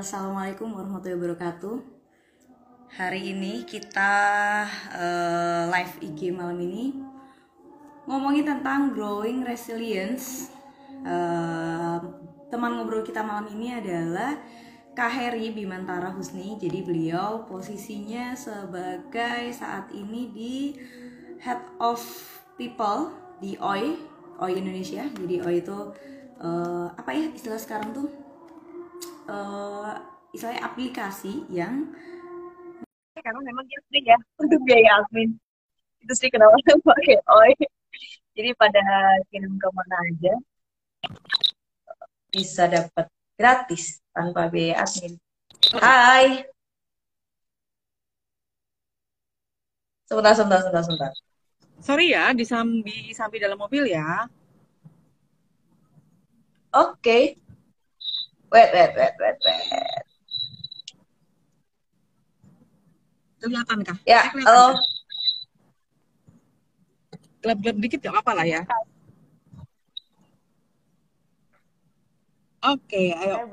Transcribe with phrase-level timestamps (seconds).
[0.00, 1.76] Assalamualaikum warahmatullahi wabarakatuh.
[2.96, 4.64] Hari ini kita
[4.96, 6.96] uh, live IG malam ini
[8.08, 10.56] ngomongin tentang growing resilience.
[11.04, 12.00] Uh,
[12.48, 14.40] teman ngobrol kita malam ini adalah
[14.96, 16.56] Kak Heri Bimantara Husni.
[16.56, 20.80] Jadi beliau posisinya sebagai saat ini di
[21.44, 22.00] Head of
[22.56, 24.00] People di OI,
[24.40, 25.04] OI Indonesia.
[25.12, 25.92] Jadi OI itu
[26.40, 28.19] uh, apa ya istilah sekarang tuh?
[29.30, 29.94] Uh,
[30.34, 31.94] istilahnya aplikasi yang
[33.20, 35.30] karena memang dia sering ya untuk biaya admin.
[36.02, 36.56] Itu sih kenapa
[36.90, 37.54] pakai OI.
[38.34, 38.82] Jadi pada
[39.30, 40.34] kirim ke mana aja
[42.30, 45.18] bisa dapat gratis tanpa biaya admin.
[45.76, 46.46] Hai.
[50.06, 51.12] Sebentar sebentar sebentar sebentar.
[51.80, 54.26] Sorry ya disambi sambi dalam mobil ya.
[56.70, 57.02] Oke.
[57.02, 57.49] okay.
[58.50, 60.04] Wait wait wait wait wait
[63.40, 63.96] Kelihatan kah?
[64.04, 64.76] Ya, halo.
[67.40, 68.60] Gelap-gelap dikit gak apa-apa lah ya.
[72.60, 73.48] Oke, okay, ayo.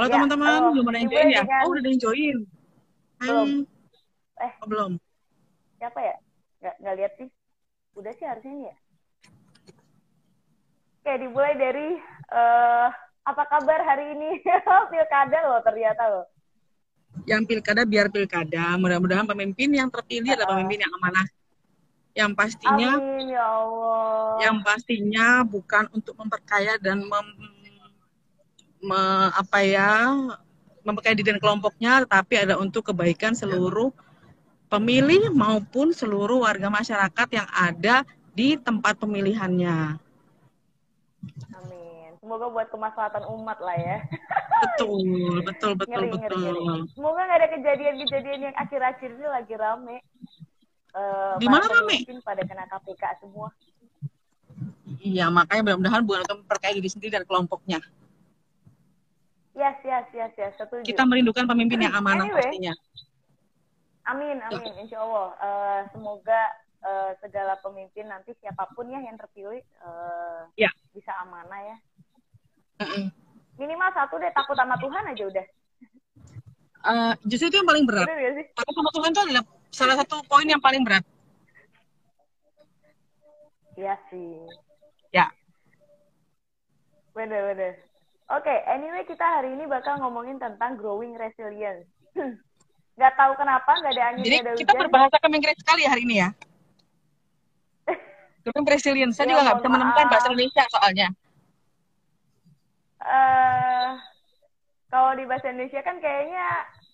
[0.00, 1.44] Halo ya, teman-teman, belum ada yang join ya?
[1.44, 2.36] Oh, udah ada yang join.
[3.20, 3.28] Hai.
[3.28, 3.48] Belum.
[4.40, 4.92] Eh, oh, belum.
[5.76, 6.16] Siapa ya?
[6.64, 7.28] Gak, gak lihat sih.
[7.92, 8.76] Udah sih harusnya ya.
[11.04, 12.00] Oke, dimulai dari
[12.32, 12.88] uh,
[13.22, 14.40] apa kabar hari ini?
[14.92, 16.26] Pilkada loh ternyata loh
[17.28, 18.74] yang pilkada biar pilkada.
[18.80, 21.26] Mudah-mudahan pemimpin yang terpilih adalah pemimpin yang amanah.
[22.12, 24.36] Yang pastinya Amin, ya Allah.
[24.44, 27.26] Yang pastinya bukan untuk memperkaya dan mem,
[28.84, 29.00] me,
[29.32, 30.12] apa ya
[30.82, 33.94] memperkaya diri dan kelompoknya, tetapi ada untuk kebaikan seluruh
[34.66, 39.96] pemilih maupun seluruh warga masyarakat yang ada di tempat pemilihannya.
[42.22, 43.98] Semoga buat kemaslahatan umat lah ya.
[44.62, 46.38] Betul, betul, betul, ngeri, betul.
[46.38, 46.82] Ngeri, ngeri.
[46.94, 49.96] Semoga nggak ada kejadian-kejadian yang akhir-akhir ini lagi rame.
[50.94, 52.06] Uh, Di mana rame?
[52.22, 53.50] Pada kena KPK semua.
[55.02, 57.82] Iya, makanya mudah-mudahan bukan untuk memperkaya diri sendiri dan kelompoknya.
[59.58, 60.86] Yes, yes, yes, yes, setuju.
[60.86, 62.74] Kita merindukan pemimpin yang amanah anyway, pastinya.
[64.06, 64.78] Amin, amin, ya.
[64.78, 65.28] insya Allah.
[65.42, 66.40] Uh, semoga
[66.86, 70.70] uh, segala pemimpin nanti siapa pun ya yang terpilih uh, ya.
[70.94, 71.76] bisa amanah ya
[73.60, 75.46] Minimal satu deh takut sama Tuhan aja udah.
[76.82, 78.06] Uh, justru itu yang paling berat.
[78.58, 81.04] Takut sama Tuhan itu adalah salah satu poin yang paling berat.
[83.78, 84.42] Iya sih.
[85.14, 85.30] Ya.
[87.14, 87.72] Bener bener.
[88.32, 91.84] Oke, okay, anyway kita hari ini bakal ngomongin tentang growing resilience.
[93.00, 96.20] Gak tahu kenapa, gak ada angin, Jadi ada kita berbahasa ke Inggris sekali hari ini
[96.20, 96.28] ya.
[98.44, 101.08] growing resilience, saya ya, juga nggak bisa menemukan bahasa Indonesia soalnya
[103.02, 103.98] uh,
[104.92, 106.46] kalau di bahasa Indonesia kan kayaknya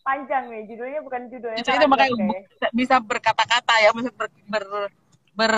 [0.06, 2.72] panjang nih judulnya bukan judulnya itu, itu makanya kayak.
[2.72, 4.64] bisa berkata-kata ya bisa ber, ber,
[5.36, 5.52] ber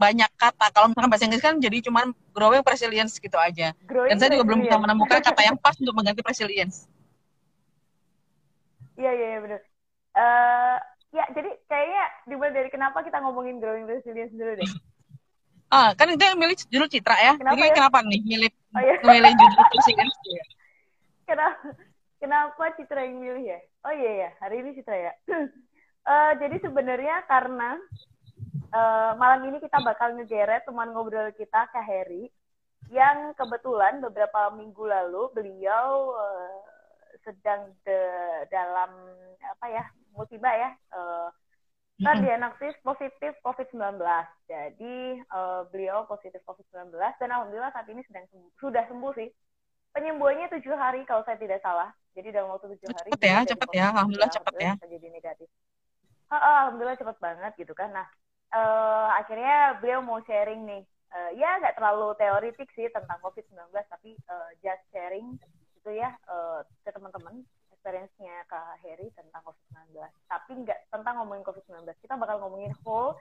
[0.00, 4.16] banyak kata kalau misalkan bahasa Inggris kan jadi cuma growing resilience gitu aja growing dan
[4.16, 6.88] saya juga belum bisa menemukan kata yang pas untuk mengganti resilience
[8.96, 9.60] iya iya ya, benar
[10.16, 10.76] uh,
[11.12, 14.70] ya jadi kayaknya dimulai dari kenapa kita ngomongin growing resilience dulu deh
[15.74, 17.34] Ah, kan itu yang milih judul Citra ya.
[17.34, 17.74] Kenapa Jadi ya?
[17.74, 18.96] kenapa nih milih oh, iya.
[19.00, 20.08] milih judul presiden?
[21.24, 21.58] kenapa
[22.20, 23.58] kenapa Citra yang milih ya?
[23.84, 25.12] Oh iya ya, hari ini Citra ya.
[25.30, 27.78] uh, jadi sebenarnya karena
[28.74, 32.28] uh, malam ini kita bakal ngegeret teman ngobrol kita Kak Heri
[32.92, 36.56] yang kebetulan beberapa minggu lalu beliau uh,
[37.24, 38.00] sedang de,
[38.52, 38.92] dalam
[39.40, 41.28] apa ya musibah ya uh,
[42.02, 44.02] Kan diagnosis positif COVID-19.
[44.50, 49.30] Jadi uh, beliau positif COVID-19 dan alhamdulillah saat ini sedang sembuh, sudah sembuh sih.
[49.94, 51.94] Penyembuhannya tujuh hari kalau saya tidak salah.
[52.18, 53.14] Jadi dalam waktu tujuh hari.
[53.14, 53.86] Cepat ya, cepat ya.
[53.94, 54.72] Alhamdulillah cepat ya.
[54.82, 55.46] Jadi negatif.
[56.26, 57.94] Uh, uh, alhamdulillah cepat banget gitu kan.
[57.94, 58.06] Nah
[58.50, 60.82] uh, akhirnya beliau mau sharing nih.
[61.14, 65.38] Uh, ya nggak terlalu teoritik sih tentang COVID-19 tapi uh, just sharing
[65.78, 67.46] gitu ya uh, ke teman-teman
[67.84, 69.92] experience-nya Kak Heri tentang COVID-19.
[70.24, 71.84] Tapi nggak tentang ngomongin COVID-19.
[72.00, 73.12] Kita bakal ngomongin whole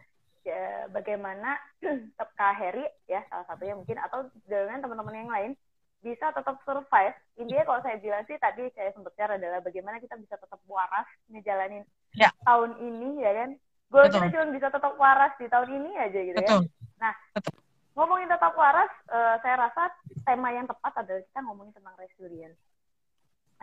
[0.48, 1.60] ya, bagaimana
[2.40, 5.52] Kak Heri ya salah satunya mungkin atau dengan teman-teman yang lain
[6.00, 7.12] bisa tetap survive.
[7.36, 11.12] Intinya kalau saya bilang sih tadi saya sempat share adalah bagaimana kita bisa tetap waras
[11.28, 11.84] ngejalanin
[12.16, 12.32] ya.
[12.48, 13.50] tahun ini ya kan.
[13.92, 16.48] Gue kita cuma bisa tetap waras di tahun ini aja gitu ya.
[16.48, 16.64] Betul.
[16.64, 16.72] ya.
[17.04, 17.56] Nah, Betul.
[18.00, 19.92] ngomongin tetap waras, uh, saya rasa
[20.24, 22.56] tema yang tepat adalah kita ngomongin tentang resilience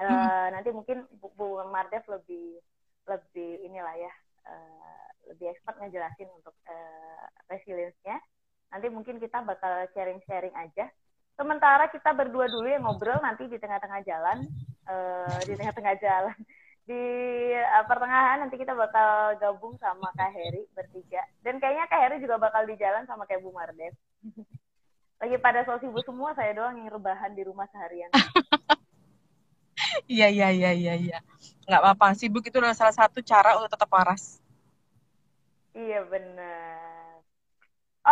[0.00, 2.60] uh, nanti mungkin Bu, Bu Mardev lebih
[3.08, 4.12] lebih inilah ya
[4.48, 8.18] uh, lebih expert ngejelasin untuk uh, resilience-nya.
[8.70, 10.88] Nanti mungkin kita bakal sharing-sharing aja.
[11.40, 14.44] sementara kita berdua dulu yang ngobrol nanti di tengah-tengah jalan
[14.84, 16.36] uh, di tengah-tengah jalan
[16.84, 17.02] di
[17.54, 22.36] uh, pertengahan nanti kita bakal gabung sama Kak Heri bertiga dan kayaknya Kak Heri juga
[22.36, 23.94] bakal di jalan sama kayak Bu Mardes
[25.22, 28.10] lagi pada so sibuk semua saya doang yang rebahan di rumah seharian
[30.10, 31.18] iya iya iya iya iya.
[31.66, 32.16] Nggak apa-apa.
[32.18, 34.42] Sibuk itu adalah salah satu cara untuk tetap waras.
[35.76, 37.22] Iya benar.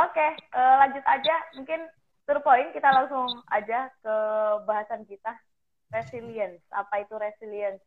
[0.09, 1.35] Oke uh, lanjut aja.
[1.59, 1.81] Mungkin
[2.29, 4.15] to point kita langsung aja ke
[4.69, 5.35] bahasan kita.
[5.89, 6.61] Resilience.
[6.69, 7.81] Apa itu resilience?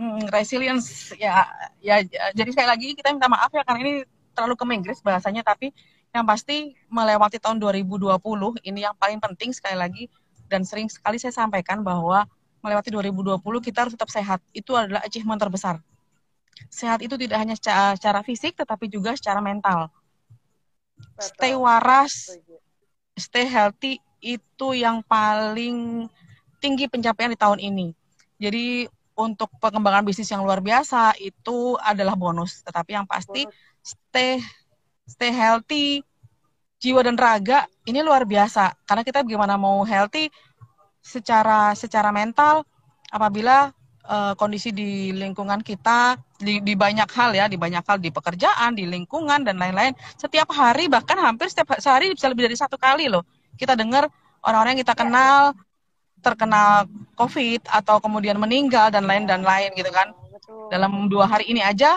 [0.00, 1.12] Hmm, resilience.
[1.20, 1.46] Ya
[1.78, 2.00] ya
[2.32, 3.94] jadi sekali lagi kita minta maaf ya karena ini
[4.32, 5.74] terlalu ke Inggris bahasanya tapi
[6.14, 8.16] yang pasti melewati tahun 2020
[8.64, 10.08] ini yang paling penting sekali lagi
[10.48, 12.24] dan sering sekali saya sampaikan bahwa
[12.68, 15.80] melewati 2020 kita harus tetap sehat itu adalah achievement terbesar
[16.68, 19.88] sehat itu tidak hanya secara, secara fisik tetapi juga secara mental
[21.16, 21.24] Betul.
[21.24, 22.36] stay waras
[23.18, 26.06] stay healthy itu yang paling
[26.58, 27.94] tinggi pencapaian di tahun ini.
[28.38, 28.86] Jadi
[29.18, 32.62] untuk pengembangan bisnis yang luar biasa itu adalah bonus.
[32.62, 33.46] Tetapi yang pasti
[33.82, 34.38] stay
[35.06, 36.02] stay healthy,
[36.78, 38.74] jiwa dan raga ini luar biasa.
[38.86, 40.30] Karena kita bagaimana mau healthy
[41.08, 42.68] secara secara mental
[43.08, 43.72] apabila
[44.04, 48.76] uh, kondisi di lingkungan kita di, di banyak hal ya, di banyak hal di pekerjaan,
[48.76, 49.96] di lingkungan dan lain-lain.
[50.20, 53.24] Setiap hari bahkan hampir setiap sehari bisa lebih dari satu kali loh.
[53.56, 54.12] Kita dengar
[54.44, 55.56] orang-orang yang kita kenal
[56.20, 56.84] terkena
[57.14, 60.12] COVID atau kemudian meninggal dan lain dan lain gitu kan.
[60.68, 61.96] Dalam dua hari ini aja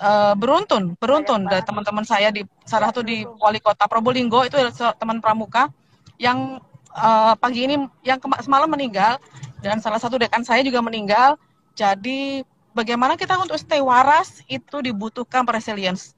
[0.00, 4.56] uh, beruntun, beruntun dari teman-teman saya di salah satu di wali kota Probolinggo itu
[4.96, 5.68] teman pramuka
[6.16, 6.60] yang
[6.96, 9.20] uh, pagi ini yang semalam meninggal
[9.60, 11.36] dan salah satu dekan saya juga meninggal.
[11.76, 12.40] Jadi
[12.72, 16.16] bagaimana kita untuk stay waras itu dibutuhkan resilience.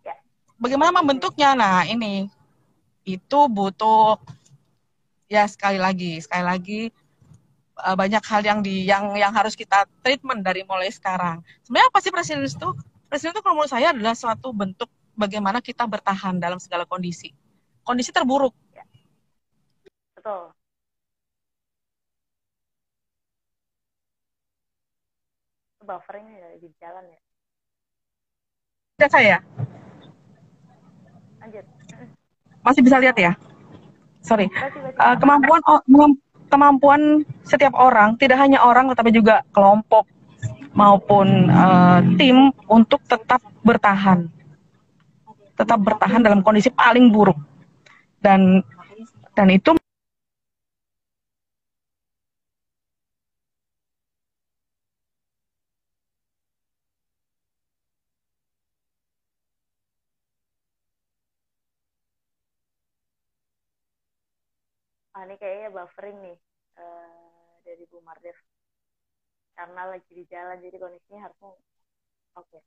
[0.00, 0.16] Ya.
[0.56, 1.52] Bagaimana membentuknya?
[1.52, 2.32] Nah ini
[3.04, 4.16] itu butuh
[5.26, 6.80] ya sekali lagi sekali lagi
[7.80, 11.40] uh, banyak hal yang di yang yang harus kita treatment dari mulai sekarang.
[11.66, 12.70] Sebenarnya apa sih presiden itu?
[13.08, 17.34] Presiden itu kalau menurut saya adalah suatu bentuk bagaimana kita bertahan dalam segala kondisi.
[17.84, 18.54] Kondisi terburuk.
[20.22, 20.54] Betul.
[25.82, 27.20] Buffering ya di jalan ya.
[29.02, 29.38] Tidak saya.
[31.42, 31.66] Lanjut.
[32.62, 33.34] Masih bisa lihat ya?
[34.22, 34.46] sorry
[34.96, 35.60] uh, kemampuan
[36.48, 37.02] kemampuan
[37.42, 40.06] setiap orang tidak hanya orang tetapi juga kelompok
[40.72, 44.30] maupun uh, tim untuk tetap bertahan
[45.58, 47.36] tetap bertahan dalam kondisi paling buruk
[48.22, 48.62] dan
[49.36, 49.74] dan itu
[65.22, 66.34] ah ini kayaknya buffering nih
[66.82, 68.34] uh, dari Bu Mardev
[69.54, 71.54] karena lagi di jalan jadi kondisinya harusnya
[72.34, 72.62] oke okay.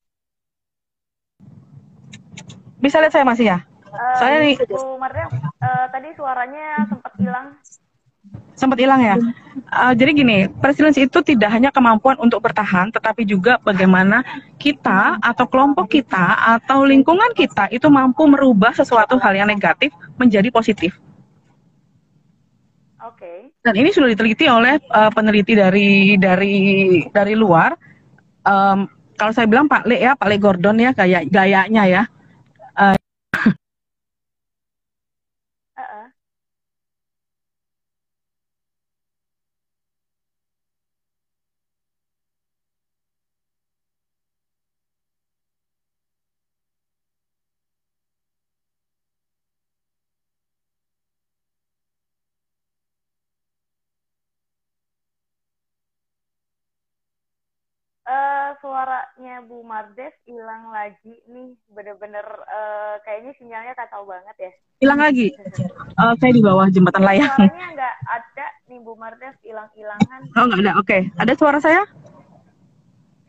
[2.79, 3.59] bisa lihat saya masih ya
[3.91, 7.59] uh, saya nih Bu Mardev uh, tadi suaranya sempat hilang
[8.55, 9.15] sempat hilang ya.
[9.69, 14.23] Uh, jadi gini, resilience itu tidak hanya kemampuan untuk bertahan, tetapi juga bagaimana
[14.57, 20.49] kita atau kelompok kita atau lingkungan kita itu mampu merubah sesuatu hal yang negatif menjadi
[20.49, 20.95] positif.
[23.05, 23.21] Oke.
[23.21, 23.39] Okay.
[23.61, 26.55] Dan ini sudah diteliti oleh uh, peneliti dari dari
[27.13, 27.77] dari luar.
[28.41, 32.03] Um, kalau saya bilang Pak Le ya, Pak Le Gordon ya kayak gayanya ya.
[32.73, 32.97] Uh,
[58.61, 64.51] suaranya Bu Mardes hilang lagi nih bener-bener uh, kayaknya sinyalnya kacau banget ya.
[64.83, 65.27] Hilang lagi?
[65.99, 70.19] Uh, saya di bawah jembatan layang suaranya nggak ada nih Bu Mardes hilang-hilangan.
[70.35, 70.73] Oh nggak ada.
[70.79, 70.87] Oke.
[70.87, 71.01] Okay.
[71.21, 71.83] ada suara saya?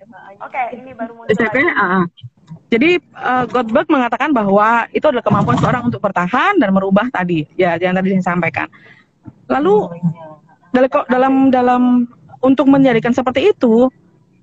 [0.06, 1.74] Oke okay, ini baru muncul SMP, lagi.
[1.74, 2.04] Uh,
[2.70, 7.46] jadi uh, Goldberg mengatakan bahwa itu adalah kemampuan seorang untuk bertahan dan merubah tadi.
[7.58, 8.70] Ya yang tadi saya sampaikan.
[9.50, 9.90] Lalu
[10.70, 11.82] dalam dalam dalam
[12.42, 13.90] untuk menjadikan seperti itu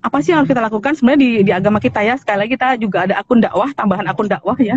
[0.04, 0.92] apa sih yang harus kita lakukan?
[0.92, 2.14] Sebenarnya di, di agama kita ya.
[2.20, 4.76] Sekali lagi kita juga ada akun dakwah tambahan akun dakwah ya.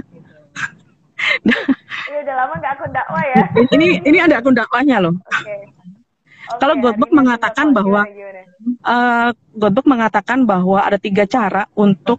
[2.08, 3.44] Iya udah lama nggak akun dakwah ya.
[3.76, 5.20] Ini ini ada akun dakwahnya loh.
[5.28, 5.68] Okay.
[6.48, 8.08] Okay, kalau Godbook mengatakan bahwa
[8.82, 12.18] Uh, Godbook mengatakan bahwa ada tiga cara untuk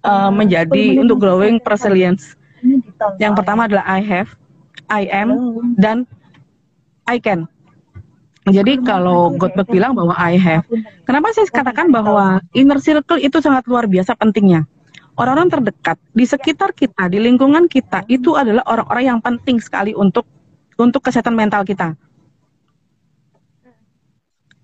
[0.00, 2.34] uh, menjadi untuk growing resilience.
[3.20, 4.32] Yang pertama adalah I have
[4.88, 5.28] I am,
[5.76, 6.04] dan
[7.08, 7.48] I can.
[8.44, 10.68] Jadi kalau Godberg bilang bahwa I have,
[11.08, 14.68] kenapa saya katakan bahwa inner circle itu sangat luar biasa pentingnya.
[15.16, 20.28] Orang-orang terdekat di sekitar kita, di lingkungan kita itu adalah orang-orang yang penting sekali untuk
[20.76, 21.96] untuk kesehatan mental kita.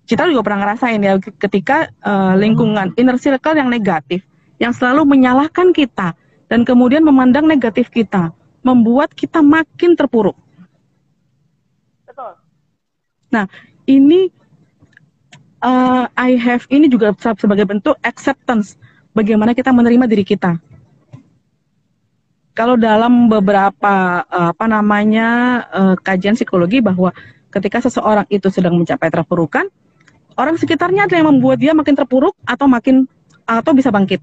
[0.05, 4.21] Kita juga pernah ngerasain ya ketika uh, lingkungan inner circle yang negatif,
[4.61, 6.13] yang selalu menyalahkan kita
[6.51, 10.35] dan kemudian memandang negatif kita, membuat kita makin terpuruk.
[12.03, 12.35] Betul.
[13.31, 13.47] Nah,
[13.91, 14.31] ini
[15.59, 18.75] uh, I have ini juga sebagai bentuk acceptance
[19.11, 20.57] bagaimana kita menerima diri kita.
[22.51, 25.27] Kalau dalam beberapa uh, apa namanya
[25.71, 27.15] uh, kajian psikologi bahwa
[27.47, 29.71] ketika seseorang itu sedang mencapai terpurukan,
[30.35, 33.07] orang sekitarnya adalah yang membuat dia makin terpuruk atau makin
[33.47, 34.19] atau bisa bangkit.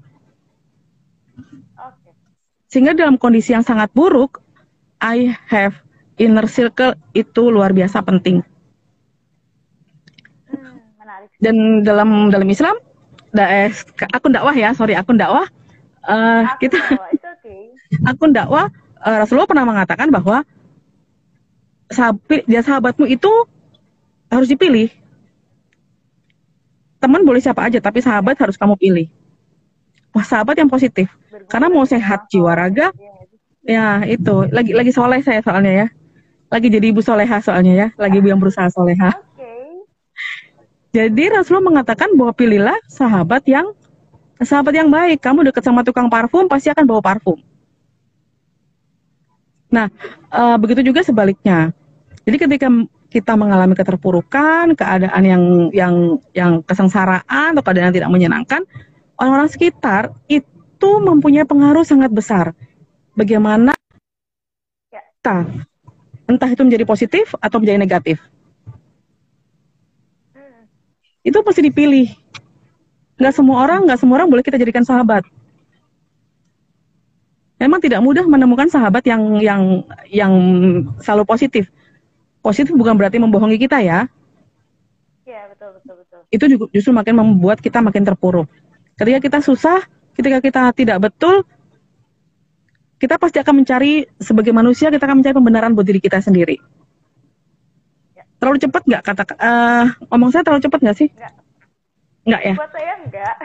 [2.69, 4.45] Sehingga dalam kondisi yang sangat buruk,
[5.01, 5.73] I have
[6.21, 8.45] inner circle itu luar biasa penting.
[11.39, 12.75] Dan dalam dalam Islam,
[13.31, 13.71] da, eh,
[14.11, 15.47] akun dakwah ya, sorry akun dakwah,
[16.03, 16.75] uh, kita
[17.39, 17.71] okay.
[18.11, 18.67] akun dakwah
[19.03, 20.43] uh, Rasulullah pernah mengatakan bahwa
[21.89, 23.31] sahabat, ya sahabatmu itu
[24.29, 24.91] harus dipilih.
[26.99, 29.07] Teman boleh siapa aja, tapi sahabat harus kamu pilih.
[30.11, 31.07] Wah, sahabat yang positif.
[31.47, 32.91] Karena mau sehat jiwa raga,
[33.63, 34.51] ya itu.
[34.51, 35.87] Lagi lagi soleh saya soalnya ya.
[36.49, 37.87] Lagi jadi ibu soleha soalnya ya.
[37.95, 39.15] Lagi ibu yang berusaha soleha.
[40.89, 43.77] Jadi Rasulullah mengatakan bahwa pilihlah sahabat yang
[44.41, 45.21] sahabat yang baik.
[45.21, 47.37] Kamu dekat sama tukang parfum pasti akan bawa parfum.
[49.69, 49.85] Nah,
[50.33, 51.69] e, begitu juga sebaliknya.
[52.25, 52.67] Jadi ketika
[53.13, 55.95] kita mengalami keterpurukan, keadaan yang yang
[56.33, 58.65] yang kesengsaraan atau keadaan yang tidak menyenangkan,
[59.21, 62.57] orang-orang sekitar itu mempunyai pengaruh sangat besar.
[63.13, 63.77] Bagaimana
[64.89, 65.01] ya.
[65.05, 65.45] kita,
[66.25, 68.17] entah itu menjadi positif atau menjadi negatif
[71.23, 72.07] itu pasti dipilih.
[73.19, 75.27] Nggak semua orang, nggak semua orang boleh kita jadikan sahabat.
[77.59, 80.33] Memang tidak mudah menemukan sahabat yang yang yang
[81.03, 81.67] selalu positif.
[82.39, 84.07] Positif bukan berarti membohongi kita ya.
[85.27, 86.19] Iya betul betul betul.
[86.31, 88.47] Itu juga justru makin membuat kita makin terpuruk.
[88.95, 89.83] Ketika kita susah,
[90.15, 91.43] ketika kita tidak betul,
[92.95, 96.78] kita pasti akan mencari sebagai manusia kita akan mencari pembenaran buat diri kita sendiri
[98.39, 101.09] terlalu cepat nggak kata uh, ngomong saya terlalu cepat nggak sih?
[102.27, 102.41] Nggak.
[102.41, 102.55] Ya?
[102.55, 103.35] Buat saya nggak.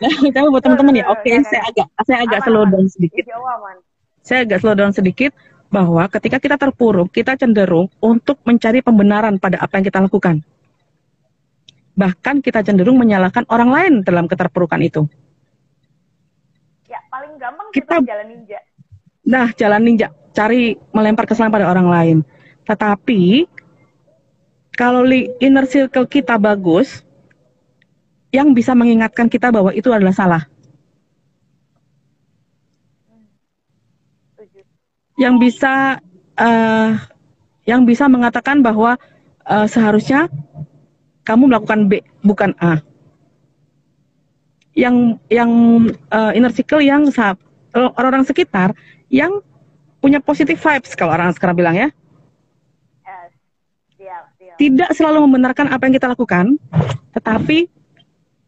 [0.34, 3.24] Tapi buat teman-teman ya, oke, okay, saya agak saya agak aman, slow down sedikit.
[3.36, 3.76] Aman.
[4.20, 5.32] Saya agak slow down sedikit
[5.70, 10.42] bahwa ketika kita terpuruk, kita cenderung untuk mencari pembenaran pada apa yang kita lakukan.
[11.94, 15.06] Bahkan kita cenderung menyalahkan orang lain dalam keterpurukan itu.
[16.90, 18.58] Ya, paling gampang kita jalan ninja.
[19.30, 22.18] Nah, jalan ninja, cari melempar kesalahan pada orang lain.
[22.66, 23.46] Tetapi
[24.80, 25.04] kalau
[25.44, 27.04] inner circle kita bagus,
[28.32, 30.42] yang bisa mengingatkan kita bahwa itu adalah salah.
[35.20, 36.00] Yang bisa
[36.40, 36.96] uh,
[37.68, 38.96] yang bisa mengatakan bahwa
[39.44, 40.32] uh, seharusnya
[41.28, 42.80] kamu melakukan B bukan A.
[44.72, 45.50] Yang yang
[46.08, 47.12] uh, inner circle yang
[47.76, 48.72] orang-orang sekitar
[49.12, 49.44] yang
[50.00, 51.92] punya positive vibes kalau orang sekarang bilang ya
[54.60, 56.60] tidak selalu membenarkan apa yang kita lakukan,
[57.16, 57.72] tetapi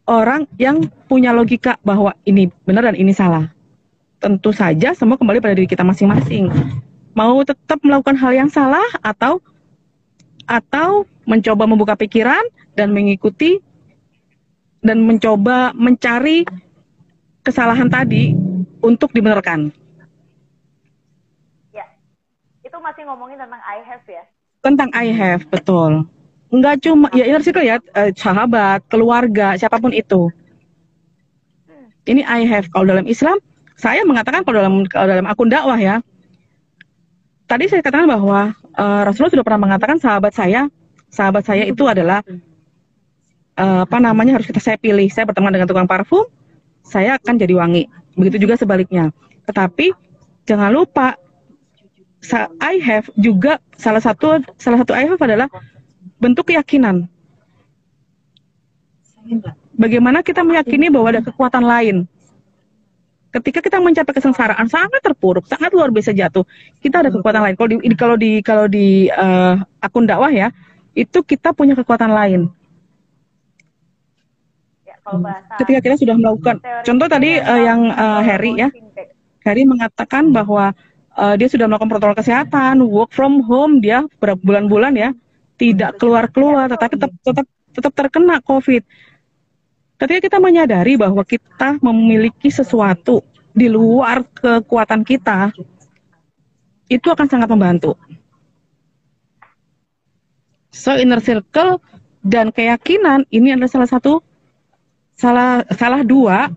[0.05, 3.49] orang yang punya logika bahwa ini benar dan ini salah.
[4.21, 6.53] Tentu saja semua kembali pada diri kita masing-masing.
[7.17, 9.41] Mau tetap melakukan hal yang salah atau
[10.45, 12.45] atau mencoba membuka pikiran
[12.77, 13.57] dan mengikuti
[14.85, 16.45] dan mencoba mencari
[17.41, 18.37] kesalahan tadi
[18.85, 19.73] untuk dibenarkan.
[21.73, 21.89] Ya,
[22.61, 24.23] itu masih ngomongin tentang I have ya
[24.63, 26.07] tentang I have betul.
[26.47, 30.31] Enggak cuma ya inner circle ya eh, sahabat keluarga siapa pun itu.
[32.07, 32.71] Ini I have.
[32.71, 33.37] Kalau dalam Islam
[33.75, 35.99] saya mengatakan kalau dalam kalau dalam akun dakwah ya.
[37.43, 40.71] Tadi saya katakan bahwa uh, Rasulullah sudah pernah mengatakan sahabat saya
[41.11, 42.23] sahabat saya itu adalah
[43.59, 45.11] uh, apa namanya harus kita saya pilih.
[45.11, 46.23] Saya berteman dengan tukang parfum
[46.87, 47.83] saya akan jadi wangi.
[48.15, 49.11] Begitu juga sebaliknya.
[49.43, 49.91] Tetapi
[50.47, 51.19] jangan lupa
[52.63, 55.51] I have juga salah satu salah satu I have adalah
[56.23, 57.11] bentuk keyakinan.
[59.75, 61.97] Bagaimana kita meyakini bahwa ada kekuatan lain.
[63.33, 66.45] Ketika kita mencapai kesengsaraan sangat terpuruk, sangat luar biasa jatuh,
[66.85, 67.55] kita ada kekuatan lain.
[67.57, 70.53] Kalau di kalau di kalau di uh, akun dakwah ya,
[70.93, 72.53] itu kita punya kekuatan lain.
[74.85, 75.01] Ya,
[75.57, 78.69] Ketika kita sudah melakukan, contoh tadi uh, yang uh, Harry ya,
[79.41, 80.77] Harry mengatakan bahwa
[81.17, 85.09] uh, dia sudah melakukan protokol kesehatan, work from home, dia berbulan-bulan ya
[85.57, 88.83] tidak keluar-keluar, tetapi tetap tetap tetap terkena COVID.
[90.01, 93.21] Ketika kita menyadari bahwa kita memiliki sesuatu
[93.53, 95.53] di luar kekuatan kita,
[96.89, 97.95] itu akan sangat membantu.
[100.73, 101.77] So inner circle
[102.25, 104.25] dan keyakinan ini adalah salah satu
[105.13, 106.49] salah salah dua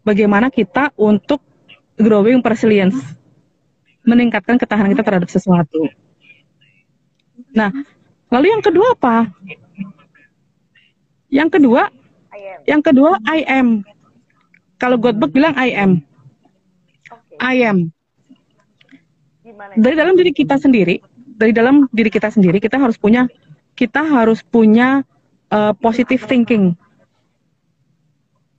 [0.00, 1.44] bagaimana kita untuk
[2.00, 3.19] growing resilience
[4.04, 5.88] meningkatkan ketahanan kita terhadap sesuatu.
[7.52, 7.70] Nah,
[8.30, 9.28] lalu yang kedua apa?
[11.30, 11.82] Yang kedua,
[12.66, 13.86] yang kedua I am.
[14.80, 16.00] Kalau Godberg bilang I am.
[17.40, 17.92] I am.
[19.76, 21.00] Dari dalam diri kita sendiri,
[21.40, 23.26] dari dalam diri kita sendiri kita harus punya
[23.78, 25.04] kita harus punya
[25.48, 26.76] uh, positive thinking.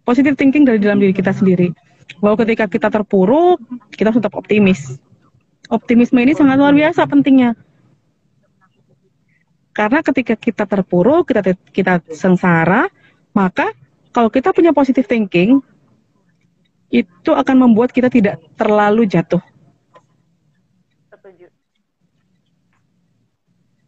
[0.01, 1.69] Positive thinking dari dalam diri kita sendiri.
[2.19, 3.61] Bahwa ketika kita terpuruk,
[3.93, 4.97] kita tetap optimis.
[5.71, 7.55] Optimisme ini sangat luar biasa pentingnya.
[9.71, 12.91] Karena ketika kita terpuruk, kita kita sengsara,
[13.31, 13.71] maka
[14.11, 15.63] kalau kita punya positive thinking,
[16.91, 19.39] itu akan membuat kita tidak terlalu jatuh.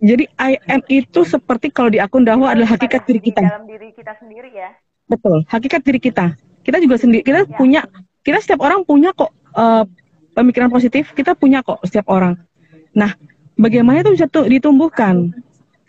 [0.04, 3.40] Jadi I am itu seperti kalau di akun dakwah adalah hakikat diri kita.
[3.40, 4.72] Di dalam diri kita sendiri ya.
[5.08, 6.36] Betul, hakikat diri kita.
[6.64, 7.56] Kita juga sendiri, kita ya.
[7.56, 7.82] punya,
[8.24, 9.88] kita setiap orang punya kok uh,
[10.34, 12.38] pemikiran positif, kita punya kok setiap orang.
[12.94, 13.14] Nah,
[13.58, 15.34] bagaimana itu bisa tuh ditumbuhkan?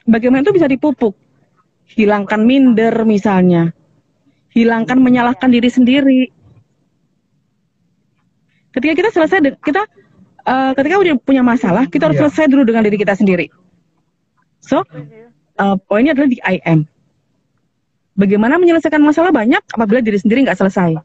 [0.05, 1.17] Bagaimana itu bisa dipupuk?
[1.85, 3.73] Hilangkan minder misalnya.
[4.53, 6.21] Hilangkan menyalahkan diri sendiri.
[8.73, 9.83] Ketika kita selesai, kita
[10.47, 12.23] uh, ketika udah punya masalah, kita harus iya.
[12.27, 13.47] selesai dulu dengan diri kita sendiri
[14.65, 14.81] So,
[15.61, 16.89] uh, poinnya adalah di IM.
[18.17, 20.97] Bagaimana menyelesaikan masalah banyak apabila diri sendiri nggak selesai.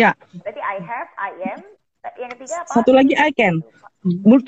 [0.00, 0.16] Ya.
[0.40, 1.60] Berarti I have, I am.
[2.16, 2.72] Yang ketiga apa?
[2.72, 3.60] Satu lagi I can.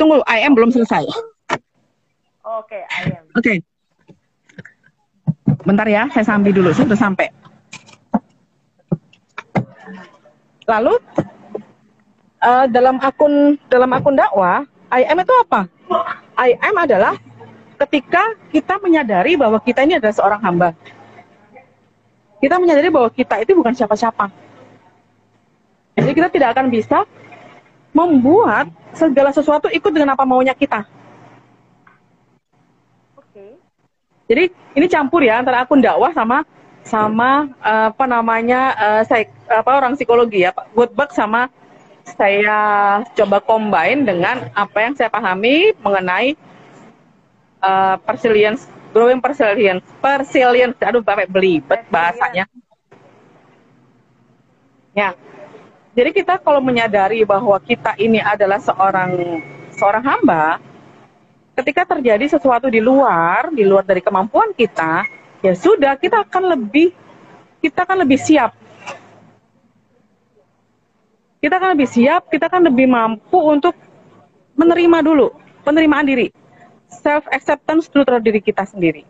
[0.00, 1.04] Tunggu, I am belum selesai.
[1.04, 3.24] Oke, okay, I am.
[3.36, 3.44] Oke.
[3.44, 3.56] Okay.
[5.68, 6.72] Bentar ya, saya sampai dulu.
[6.72, 7.28] Sudah sampai.
[10.64, 10.96] Lalu
[12.40, 15.68] uh, dalam akun dalam akun dakwah, I am itu apa?
[16.40, 17.20] I am adalah
[17.84, 20.72] ketika kita menyadari bahwa kita ini adalah seorang hamba.
[22.40, 24.32] Kita menyadari bahwa kita itu bukan siapa-siapa.
[25.92, 27.04] Jadi kita tidak akan bisa
[27.92, 30.88] membuat segala sesuatu ikut dengan apa maunya kita.
[33.16, 33.60] Oke.
[34.28, 36.44] Jadi ini campur ya antara akun dakwah sama
[36.82, 41.46] sama uh, apa namanya uh, saya apa orang psikologi ya Pak Goodbug sama
[42.02, 42.58] saya
[43.14, 46.34] coba combine dengan apa yang saya pahami mengenai
[47.62, 52.50] uh, persilience, growing persilience, persilience, aduh bapak belibet bahasanya.
[54.92, 55.16] Ya,
[55.92, 59.40] jadi kita kalau menyadari bahwa kita ini adalah seorang
[59.76, 60.60] seorang hamba,
[61.58, 65.04] ketika terjadi sesuatu di luar, di luar dari kemampuan kita,
[65.44, 66.96] ya sudah kita akan lebih
[67.60, 68.56] kita akan lebih siap
[71.42, 73.74] kita akan lebih siap, kita akan lebih mampu untuk
[74.54, 75.34] menerima dulu,
[75.66, 76.30] penerimaan diri.
[76.86, 79.02] Self acceptance dulu terhadap diri kita sendiri.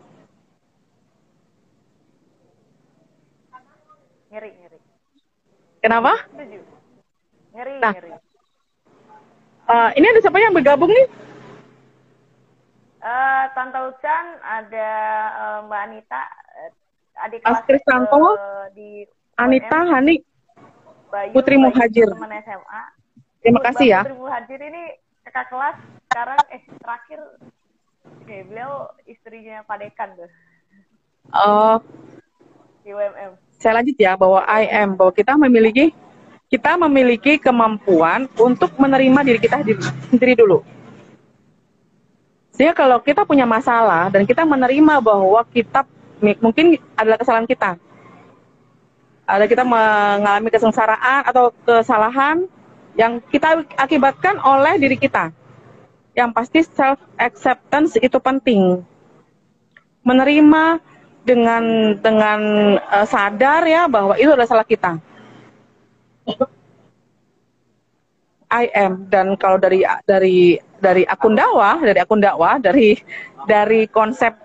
[4.33, 4.79] Ngeri, ngeri.
[5.85, 6.13] Kenapa?
[7.53, 8.11] Ngeri, nah, ngeri.
[9.69, 11.07] Uh, ini ada siapa yang bergabung nih?
[13.03, 14.91] Uh, Tante Ucan, ada
[15.37, 16.23] uh, Mbak Anita,
[17.19, 17.63] adik kelas
[17.93, 19.05] uh, di
[19.37, 20.23] Anita, Hani,
[21.13, 22.09] Bayu, Putri Bayu, Muhajir.
[22.09, 22.83] Teman SMA.
[23.45, 24.01] Terima kasih ya.
[24.07, 24.83] Putri Muhajir ini
[25.29, 25.77] kakak kelas
[26.09, 27.21] sekarang eh terakhir
[28.05, 30.31] oke beliau istrinya Pak Dekan tuh.
[31.37, 31.77] Oh.
[32.83, 33.39] Di UMM.
[33.63, 35.95] Saya lanjut ya bahwa I am bahwa kita memiliki
[36.53, 39.65] kita memiliki kemampuan untuk menerima diri kita
[40.13, 40.61] sendiri dulu.
[42.53, 45.89] Sehingga kalau kita punya masalah dan kita menerima bahwa kita
[46.45, 47.81] mungkin adalah kesalahan kita,
[49.25, 52.45] ada kita mengalami kesengsaraan atau kesalahan
[53.01, 55.33] yang kita akibatkan oleh diri kita.
[56.13, 58.85] Yang pasti self acceptance itu penting.
[60.05, 60.85] Menerima
[61.25, 62.41] dengan dengan
[62.77, 65.01] uh, sadar ya bahwa itu adalah salah kita.
[68.53, 73.01] I am dan kalau dari dari dari akun dakwah, dari akun dakwah, dari
[73.49, 74.37] dari konsep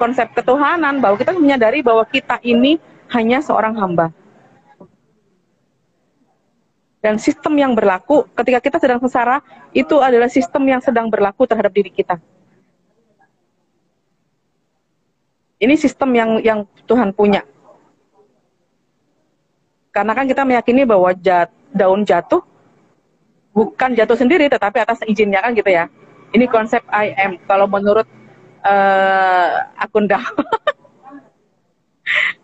[0.00, 2.80] konsep ketuhanan bahwa kita menyadari bahwa kita ini
[3.12, 4.10] hanya seorang hamba.
[7.04, 9.38] Dan sistem yang berlaku ketika kita sedang sengsara
[9.70, 12.18] itu adalah sistem yang sedang berlaku terhadap diri kita.
[15.62, 17.44] Ini sistem yang yang Tuhan punya.
[19.96, 22.44] Karena kan kita meyakini bahwa jat, daun jatuh
[23.56, 25.88] bukan jatuh sendiri tetapi atas izinnya kan gitu ya.
[26.36, 28.04] Ini konsep I am kalau menurut
[28.60, 29.48] uh,
[29.80, 30.20] akun dah.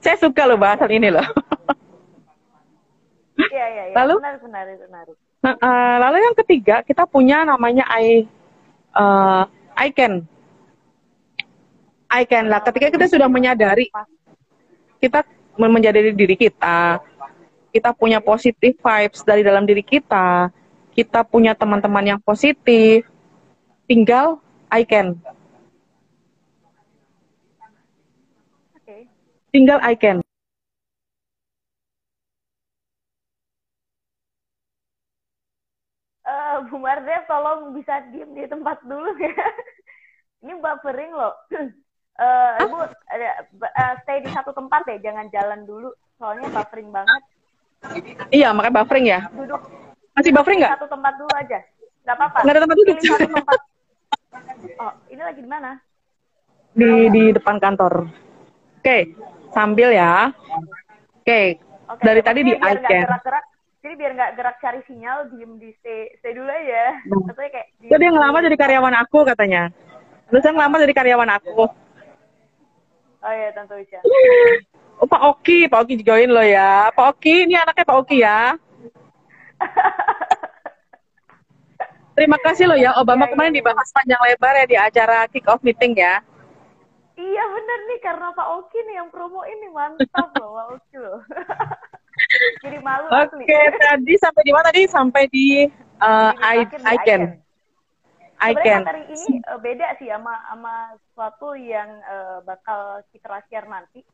[0.03, 1.29] Saya suka loh bahasan ini loh.
[3.37, 3.95] Iya iya iya.
[4.01, 4.17] Lalu?
[4.17, 5.17] Menarik menarik menarik.
[5.45, 8.25] Nah, uh, lalu yang ketiga kita punya namanya I
[8.97, 9.45] uh,
[9.77, 10.25] I can.
[12.09, 12.65] I can lah.
[12.65, 13.93] Ketika kita sudah menyadari
[15.05, 15.21] kita
[15.61, 17.03] menjadi diri kita,
[17.73, 20.53] kita punya positif vibes dari dalam diri kita,
[20.93, 23.09] kita punya teman-teman yang positif,
[23.89, 24.37] tinggal
[24.69, 25.17] I can.
[28.77, 29.09] Oke.
[29.49, 30.21] Tinggal I can.
[36.23, 39.33] Eh, Bu Mardev tolong bisa diem di tempat dulu ya.
[40.45, 41.35] Ini buffering loh.
[42.13, 42.77] Eh, Ibu
[43.17, 45.89] eh, stay di satu tempat ya, jangan jalan dulu.
[46.21, 47.32] Soalnya buffering banget.
[48.31, 49.21] Iya, makanya buffering ya.
[49.33, 49.61] Duduk
[50.13, 50.73] Masih buffering nggak?
[50.77, 51.59] satu tempat dulu aja.
[52.05, 52.39] Nggak apa-apa.
[52.45, 52.95] Nggak ada tempat duduk.
[53.01, 53.59] Pilih satu tempat.
[54.81, 55.71] Oh, ini lagi di mana?
[56.73, 58.09] Di di depan kantor.
[58.83, 58.99] Oke,
[59.53, 60.33] sambil ya.
[61.23, 62.03] Oke, Oke.
[62.03, 63.05] dari tadi di maksudnya biar I nggak can.
[63.07, 63.45] Gerak-gerak.
[63.83, 67.03] Jadi biar nggak gerak cari sinyal, diem di stay, stay dulu aja.
[67.03, 67.27] Hmm.
[67.27, 68.23] Maksudnya kayak Jadi yang dulu.
[68.23, 69.63] ngelamar jadi karyawan aku katanya.
[70.31, 71.63] Terus yang ngelamar jadi karyawan aku.
[73.23, 73.99] Oh iya, tentu bisa.
[75.03, 76.87] Oh, Pak Oki, Pak Oki join lo ya.
[76.95, 78.55] Pak Oki, ini anaknya Pak Oki ya.
[82.15, 83.59] Terima kasih lo ya, Obama iya, kemarin iya.
[83.59, 86.23] dibahas panjang lebar ya di acara kick off meeting ya.
[87.19, 91.19] Iya bener nih karena Pak Oki nih yang promo ini mantap loh Pak Oki loh.
[92.63, 93.43] Jadi malu asli.
[93.43, 94.83] Oke, tadi sampai di mana tadi?
[94.87, 95.67] Sampai di
[95.99, 97.43] uh, I, I can.
[98.39, 98.87] I can.
[98.87, 104.07] materi ini eh, beda sih sama sama sesuatu yang eh, bakal kita share nanti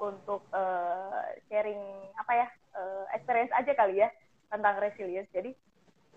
[0.00, 1.80] untuk eh, sharing
[2.16, 4.08] apa ya eh, experience aja kali ya
[4.48, 5.28] tentang resilience.
[5.32, 5.50] Jadi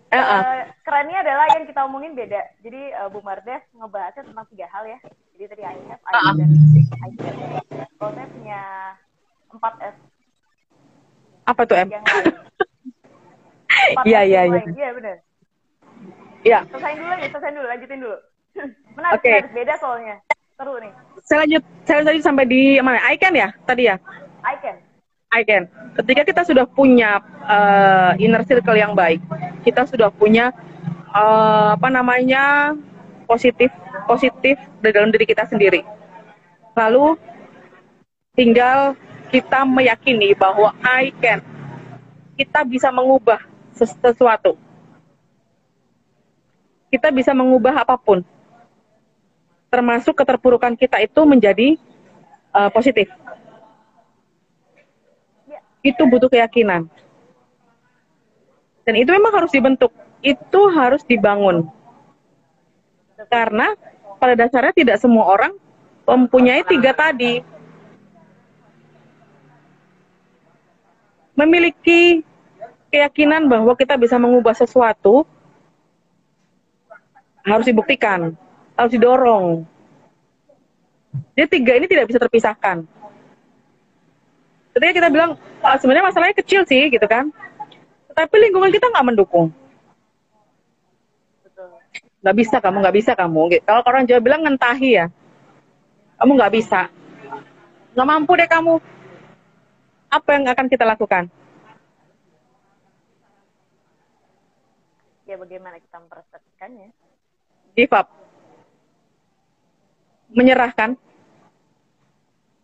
[0.08, 2.40] eh, kerennya adalah yang kita omongin beda.
[2.62, 4.98] Jadi eh, Bu Mardes ngebahasnya tentang tiga hal ya.
[5.36, 6.32] Jadi tadi I have, I Ah, ah.
[6.32, 6.50] dan
[7.04, 7.32] I can.
[7.96, 8.60] Kalau saya punya
[9.52, 9.96] empat S
[11.46, 11.88] Apa tuh M?
[11.92, 12.34] yang lain.
[13.86, 14.62] Empat Iya, iya, iya.
[14.66, 15.16] Iya benar.
[16.42, 18.18] Ya, Selesaiin dulu nih, selesaiin dulu, lanjutin dulu.
[18.96, 19.30] Menarik, Oke.
[19.30, 19.52] menarik.
[19.52, 20.16] beda soalnya.
[20.56, 20.92] Seru nih.
[21.20, 21.62] saya lanjut.
[21.84, 22.96] Saya tadi sampai di mana?
[23.04, 24.00] I can ya tadi ya.
[24.40, 24.76] I can.
[25.28, 25.68] I can.
[26.00, 29.20] Ketika kita sudah punya uh, inner circle yang baik,
[29.68, 30.56] kita sudah punya
[31.12, 32.72] uh, apa namanya
[33.28, 33.68] positif
[34.08, 35.84] positif di dalam diri kita sendiri.
[36.72, 37.20] Lalu
[38.32, 38.96] tinggal
[39.28, 41.44] kita meyakini bahwa I can.
[42.36, 43.44] Kita bisa mengubah
[43.76, 44.56] ses- sesuatu.
[46.88, 48.24] Kita bisa mengubah apa pun.
[49.76, 51.76] Termasuk keterpurukan kita itu menjadi
[52.56, 53.12] uh, positif
[55.86, 56.90] itu butuh keyakinan.
[58.82, 59.90] Dan itu memang harus dibentuk,
[60.22, 61.66] itu harus dibangun.
[63.30, 63.74] Karena
[64.18, 65.54] pada dasarnya tidak semua orang
[66.06, 67.42] mempunyai tiga tadi.
[71.36, 72.24] Memiliki
[72.88, 75.26] keyakinan bahwa kita bisa mengubah sesuatu
[77.44, 78.32] harus dibuktikan,
[78.76, 79.64] harus didorong.
[81.32, 82.84] Jadi tiga ini tidak bisa terpisahkan.
[84.76, 87.32] Ketika kita bilang "Ah, sebenarnya masalahnya kecil sih gitu kan.
[88.12, 89.48] Tapi lingkungan kita nggak mendukung.
[92.20, 93.40] Nggak bisa kamu nggak bisa kamu.
[93.56, 93.64] Gitu.
[93.64, 95.06] kalau orang Jawa bilang ngentahi ya.
[96.20, 96.92] Kamu nggak bisa.
[97.96, 98.74] Nggak mampu deh kamu.
[100.12, 101.28] Apa yang akan kita lakukan?
[105.26, 106.94] Ya bagaimana kita mempersepsikannya?
[107.76, 108.08] give up
[110.30, 110.98] menyerahkan.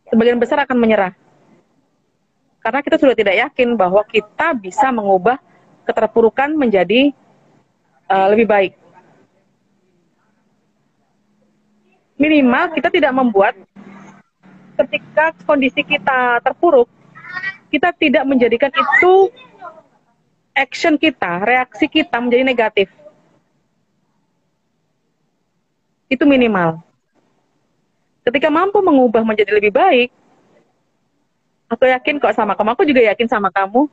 [0.08, 1.12] Sebagian besar akan menyerah.
[2.62, 5.40] Karena kita sudah tidak yakin bahwa kita bisa mengubah
[5.88, 7.10] keterpurukan menjadi
[8.06, 8.72] uh, lebih baik.
[12.20, 13.54] Minimal kita tidak membuat
[14.78, 16.86] ketika kondisi kita terpuruk
[17.72, 19.32] kita tidak menjadikan itu
[20.52, 22.88] action kita reaksi kita menjadi negatif.
[26.12, 26.84] Itu minimal.
[28.22, 30.14] Ketika mampu mengubah menjadi lebih baik,
[31.66, 32.70] aku yakin kok sama kamu.
[32.78, 33.90] Aku juga yakin sama kamu.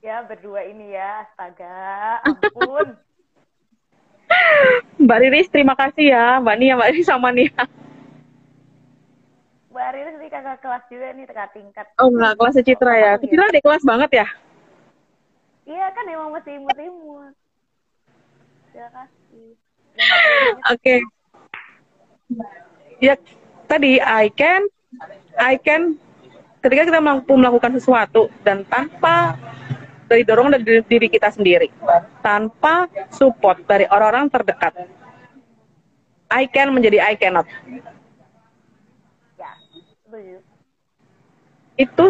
[0.00, 2.94] Ya berdua ini ya, astaga, ampun.
[5.02, 6.38] Mbak Riris, terima kasih ya.
[6.38, 7.62] Mbak Nia, Mbak Riris sama Nia.
[9.74, 11.86] Mbak Riris nih kakak kelas juga nih kakak tingkat.
[12.00, 13.12] Oh enggak, kelas Citra ya.
[13.20, 14.26] Citra di kelas banget ya?
[15.66, 17.34] Iya kan emang masih imut-imut.
[18.72, 19.46] Terima kasih.
[20.70, 21.15] Oke.
[22.98, 23.14] Ya,
[23.70, 24.66] tadi I can,
[25.36, 26.00] I can
[26.64, 29.38] ketika kita mampu melakukan sesuatu dan tanpa
[30.10, 31.70] dari dorongan dari diri kita sendiri,
[32.22, 34.74] tanpa support dari orang-orang terdekat,
[36.30, 37.46] I can menjadi I cannot.
[39.38, 39.50] Ya.
[41.76, 42.06] Itu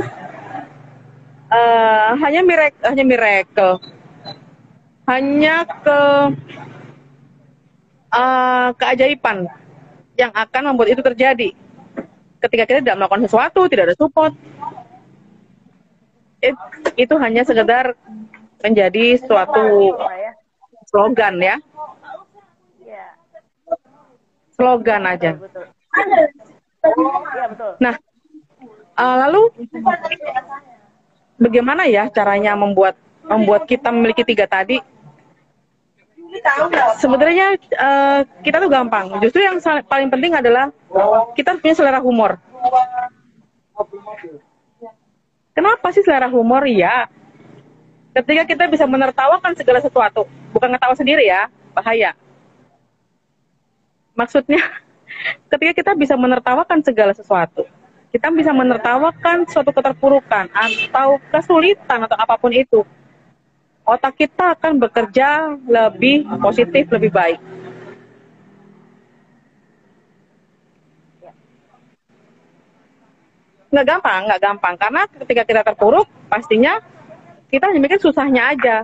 [1.50, 3.74] uh, hanya miracle, hanya miracle,
[5.10, 6.00] hanya ke
[8.14, 9.50] uh, keajaiban
[10.16, 11.52] yang akan membuat itu terjadi.
[12.40, 14.32] Ketika kita tidak melakukan sesuatu, tidak ada support,
[16.40, 16.56] it,
[16.96, 17.96] itu hanya sekedar
[18.60, 19.96] menjadi suatu
[20.88, 21.56] slogan ya,
[22.84, 23.06] Iya,
[24.56, 25.36] slogan aja.
[25.36, 26.26] Iya.
[27.82, 27.94] Nah,
[28.96, 29.42] uh, lalu
[31.36, 32.94] bagaimana ya caranya membuat
[33.26, 34.78] membuat kita memiliki tiga tadi?
[37.00, 37.46] Sebenarnya
[37.76, 39.20] uh, kita tuh gampang.
[39.22, 40.70] Justru yang paling penting adalah
[41.36, 42.40] kita punya selera humor.
[45.56, 46.68] Kenapa sih selera humor?
[46.68, 47.08] Ya,
[48.16, 52.12] ketika kita bisa menertawakan segala sesuatu, bukan ngetawa sendiri ya, bahaya.
[54.16, 54.60] Maksudnya,
[55.52, 57.68] ketika kita bisa menertawakan segala sesuatu,
[58.12, 62.80] kita bisa menertawakan suatu keterpurukan atau kesulitan atau apa pun itu,
[63.86, 67.38] otak kita akan bekerja lebih positif, lebih baik.
[73.70, 74.74] Nggak gampang, nggak gampang.
[74.74, 76.82] Karena ketika kita terpuruk, pastinya
[77.46, 78.76] kita hanya mikir susahnya aja.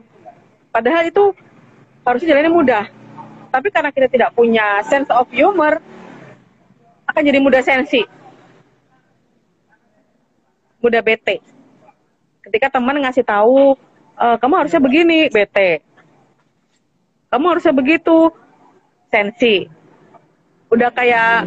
[0.70, 1.34] Padahal itu
[2.06, 2.84] harusnya jalannya mudah.
[3.50, 5.82] Tapi karena kita tidak punya sense of humor,
[7.10, 8.06] akan jadi mudah sensi.
[10.80, 11.42] Mudah bete.
[12.42, 13.76] Ketika teman ngasih tahu,
[14.16, 15.85] e, kamu harusnya begini, bete.
[17.33, 18.29] Kamu harusnya begitu,
[19.09, 19.68] sensi.
[20.72, 21.44] Udah kayak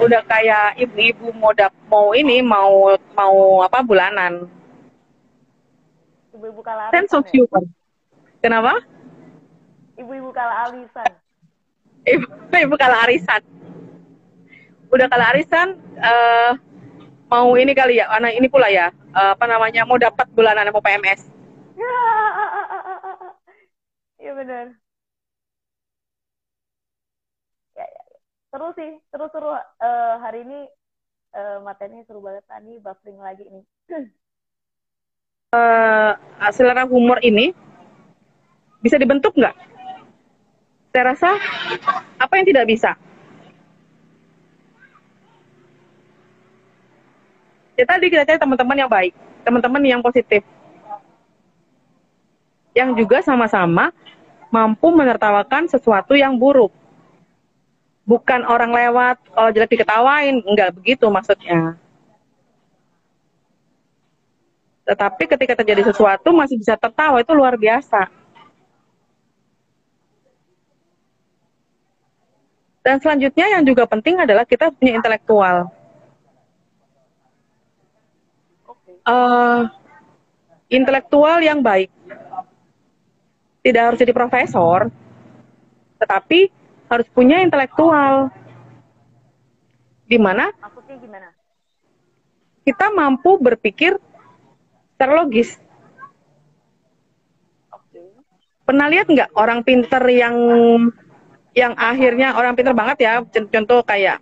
[0.00, 4.48] udah kayak ibu-ibu mau dap, mau ini mau mau apa bulanan.
[6.32, 7.44] Ibu-ibu kalah Sense of ya?
[8.40, 8.80] Kenapa?
[10.00, 11.12] Ibu-ibu kalah alisan.
[12.08, 12.26] Ibu,
[12.66, 13.44] ibu kalah arisan.
[14.88, 16.52] Udah kalah arisan, eh
[17.32, 20.84] mau ini kali ya, anak ini pula ya, eh, apa namanya, mau dapat bulanan mau
[20.84, 21.28] PMS.
[24.22, 24.66] Iya benar.
[27.74, 28.18] Ya, ya, ya.
[28.54, 29.50] Seru sih, seru-seru.
[29.82, 30.58] Eh, hari ini
[31.34, 33.64] eh, materinya seru banget tadi, buffering lagi nih.
[35.52, 36.12] Eh,
[36.48, 37.52] selera humor ini
[38.80, 39.52] bisa dibentuk nggak?
[40.96, 41.36] Saya rasa
[42.16, 42.96] apa yang tidak bisa?
[47.76, 49.12] Ya tadi kita cari teman-teman yang baik,
[49.44, 50.40] teman-teman yang positif,
[52.72, 53.92] yang juga sama-sama
[54.52, 56.72] mampu menertawakan sesuatu yang buruk.
[58.02, 61.78] Bukan orang lewat, kalau jelek diketawain, enggak begitu maksudnya.
[64.82, 68.10] Tetapi ketika terjadi sesuatu masih bisa tertawa itu luar biasa.
[72.82, 75.70] Dan selanjutnya yang juga penting adalah kita punya intelektual.
[79.06, 79.60] Eh,
[80.66, 81.90] intelektual yang baik.
[83.62, 84.90] Tidak harus jadi profesor,
[86.02, 86.50] tetapi
[86.90, 88.28] harus punya intelektual.
[90.04, 91.28] Di mana Maksudnya gimana?
[92.62, 93.96] kita mampu berpikir
[94.94, 95.58] secara logis.
[97.72, 98.00] Oke.
[98.66, 100.36] Pernah lihat nggak orang pinter yang
[101.52, 104.18] yang akhirnya orang pinter banget ya, Con- contoh kayak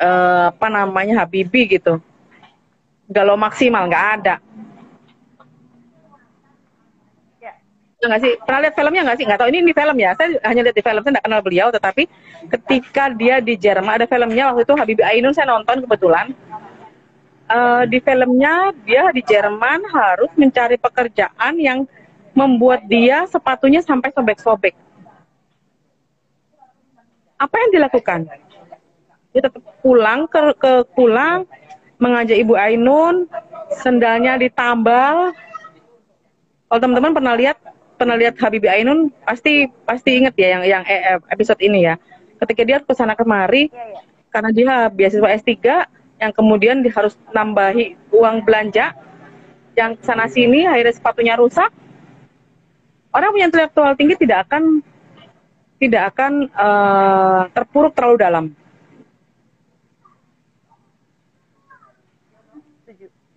[0.00, 2.00] eh, apa namanya Habibie gitu,
[3.08, 4.34] galau maksimal nggak ada.
[7.40, 7.52] Ya.
[7.52, 8.32] Ya nggak sih?
[8.42, 9.24] Pernah lihat filmnya nggak sih?
[9.26, 10.10] Nggak tahu ini ini film ya.
[10.18, 11.68] Saya hanya lihat di film, saya nggak kenal beliau.
[11.70, 12.02] Tetapi
[12.50, 16.34] ketika dia di Jerman ada filmnya waktu itu Habibie Ainun saya nonton kebetulan.
[17.52, 21.84] Eh, di filmnya dia di Jerman harus mencari pekerjaan yang
[22.32, 24.72] membuat dia sepatunya sampai sobek-sobek.
[27.36, 28.20] Apa yang dilakukan?
[29.36, 31.44] Dia tetap pulang ke, ke pulang
[32.02, 33.30] mengajak Ibu Ainun,
[33.78, 35.30] sendalnya ditambal.
[36.66, 37.61] Kalau teman-teman pernah lihat
[38.02, 41.94] pernah lihat Habibie Ainun pasti pasti inget ya yang yang eh, episode ini ya.
[42.42, 44.00] Ketika dia ke sana kemari Iya, iya.
[44.34, 45.54] karena dia beasiswa S3
[46.18, 48.90] yang kemudian dia harus nambahi uang belanja
[49.78, 51.70] yang sana sini akhirnya sepatunya rusak.
[53.14, 54.82] Orang punya intelektual tinggi tidak akan
[55.78, 58.44] tidak akan eh, terpuruk terlalu dalam.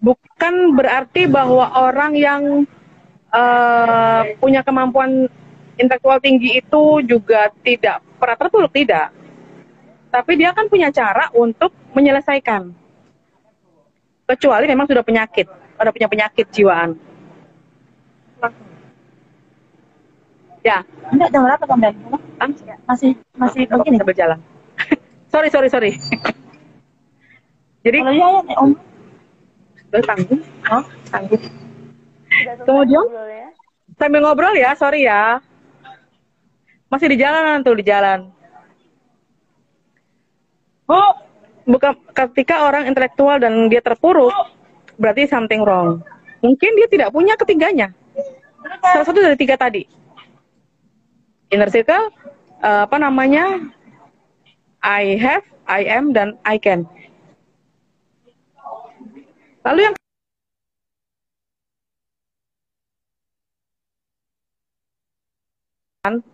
[0.01, 2.41] Bukan berarti bahwa orang yang
[3.35, 5.27] eh, punya kemampuan
[5.75, 9.11] intelektual tinggi itu juga tidak pernah terpuruk tidak
[10.07, 12.71] tapi dia kan punya cara untuk menyelesaikan
[14.25, 15.45] kecuali memang sudah penyakit,
[15.77, 16.97] ada punya penyakit jiwaan.
[20.65, 20.81] Ya,
[21.13, 21.93] Enggak jam berapa Bang Dan?
[22.41, 22.49] ah,
[22.89, 24.01] Masih masih oh, begini.
[24.01, 24.41] berjalan.
[25.33, 25.91] sorry, sorry, sorry.
[27.85, 28.71] Jadi, Kalau iya ya Om.
[29.93, 30.41] Tanggung,
[30.73, 31.43] Oh, tanggung.
[32.65, 33.05] Kemudian?
[33.05, 33.47] ngobrolnya?
[33.95, 35.39] Sambil ngobrol ya, sorry ya.
[36.89, 38.29] Masih di jalan tuh, di jalan.
[40.85, 41.01] Bu,
[41.65, 44.33] bukan ketika orang intelektual dan dia terpuruk,
[45.01, 46.05] berarti something wrong.
[46.45, 47.89] Mungkin dia tidak punya ketiganya.
[48.85, 49.85] Salah satu dari tiga tadi.
[51.49, 52.13] Inner circle,
[52.61, 53.65] eh, apa namanya?
[54.85, 56.85] I have, I am, dan I can.
[59.65, 59.95] Lalu yang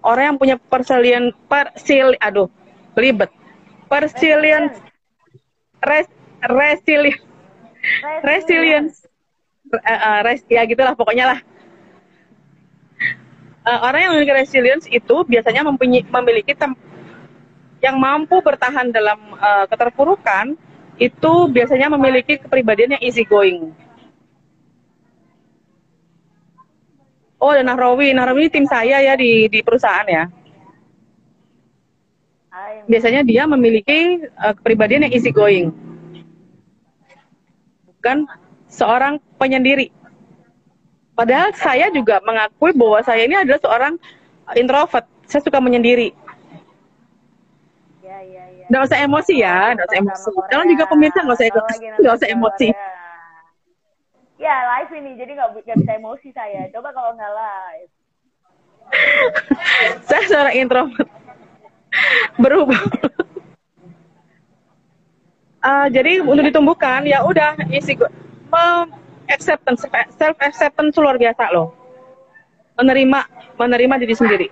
[0.03, 2.47] orang yang punya persilien persil aduh
[2.95, 3.29] belibet
[3.87, 4.71] persilien
[5.83, 6.07] res,
[6.45, 7.17] resilien
[8.23, 9.07] resilience.
[9.71, 11.39] eh, res, ya gitulah pokoknya lah.
[13.61, 16.77] Eh, orang yang memiliki resilience itu biasanya mempunyai, memiliki tem-
[17.81, 20.57] yang mampu bertahan dalam eh, keterpurukan
[21.01, 23.73] itu biasanya memiliki kepribadian yang easy going
[27.41, 28.13] Oh, dan Nahrawi.
[28.13, 30.29] Nahrawi tim saya ya di, di perusahaan ya.
[32.85, 35.73] Biasanya dia memiliki uh, kepribadian yang easy going.
[37.89, 38.29] Bukan
[38.69, 39.89] seorang penyendiri.
[41.17, 43.93] Padahal saya juga mengakui bahwa saya ini adalah seorang
[44.53, 45.09] introvert.
[45.25, 46.13] Saya suka menyendiri.
[48.05, 48.65] ya ya ya.
[48.69, 50.29] Nggak usah emosi ya, nggak usah emosi.
[50.51, 51.47] Kalian juga pemirsa nggak usah
[52.03, 52.67] nggak usah emosi.
[52.69, 53.00] Korea.
[54.41, 56.65] Ya live ini, jadi nggak nggak bisa emosi saya.
[56.73, 57.91] Coba kalau nggak live.
[60.09, 61.09] saya seorang introvert.
[62.41, 62.81] Berubah.
[65.61, 67.93] Ah, jadi untuk ditumbuhkan ya udah isi
[69.29, 69.85] acceptance
[70.17, 71.69] self acceptance luar biasa loh.
[72.81, 73.19] Menerima
[73.61, 74.47] menerima diri sendiri.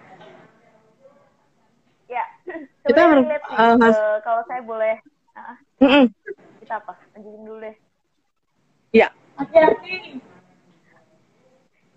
[2.06, 2.26] Ya.
[2.86, 5.02] Kita harus- uh, Eh, kalau saya boleh,
[5.34, 6.14] ah, Mm-mm.
[6.62, 6.94] kita apa?
[7.18, 7.76] Lanjutin dulu deh.
[8.90, 10.20] Ya, hati-hati.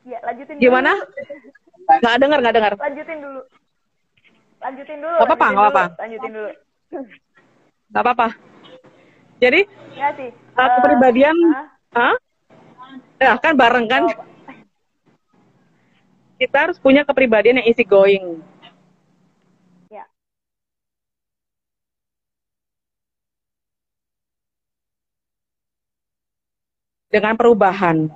[0.02, 0.92] Ya, lanjutin gimana?
[0.98, 1.98] dulu.
[2.02, 2.72] Nggak dengar nggak dengar.
[2.78, 3.40] Lanjutin dulu.
[4.62, 5.16] Lanjutin dulu.
[5.18, 5.85] Nggak apa-apa, nggak apa-apa.
[5.98, 6.50] Lanjutin dulu.
[7.90, 8.28] Nggak apa-apa.
[9.42, 9.61] Jadi
[9.98, 10.31] Ya sih.
[10.31, 12.16] uh, eh, kepribadian, ah, Hah?
[13.20, 14.02] Ya kan bareng kan?
[16.38, 18.42] Kita harus punya kepribadian yang easy going.
[19.90, 20.05] ya.
[27.12, 28.09] Dengan perubahan.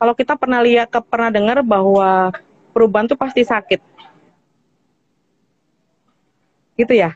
[0.00, 2.32] Kalau kita pernah lihat, pernah dengar bahwa
[2.72, 3.84] perubahan itu pasti sakit,
[6.80, 7.12] gitu ya.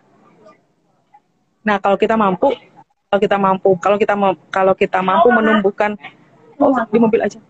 [1.64, 2.52] Nah, kalau kita mampu,
[3.08, 5.96] kalau kita mampu, kalau kita mau, kalau kita mampu menumbuhkan,
[6.60, 7.40] oh di mobil aja,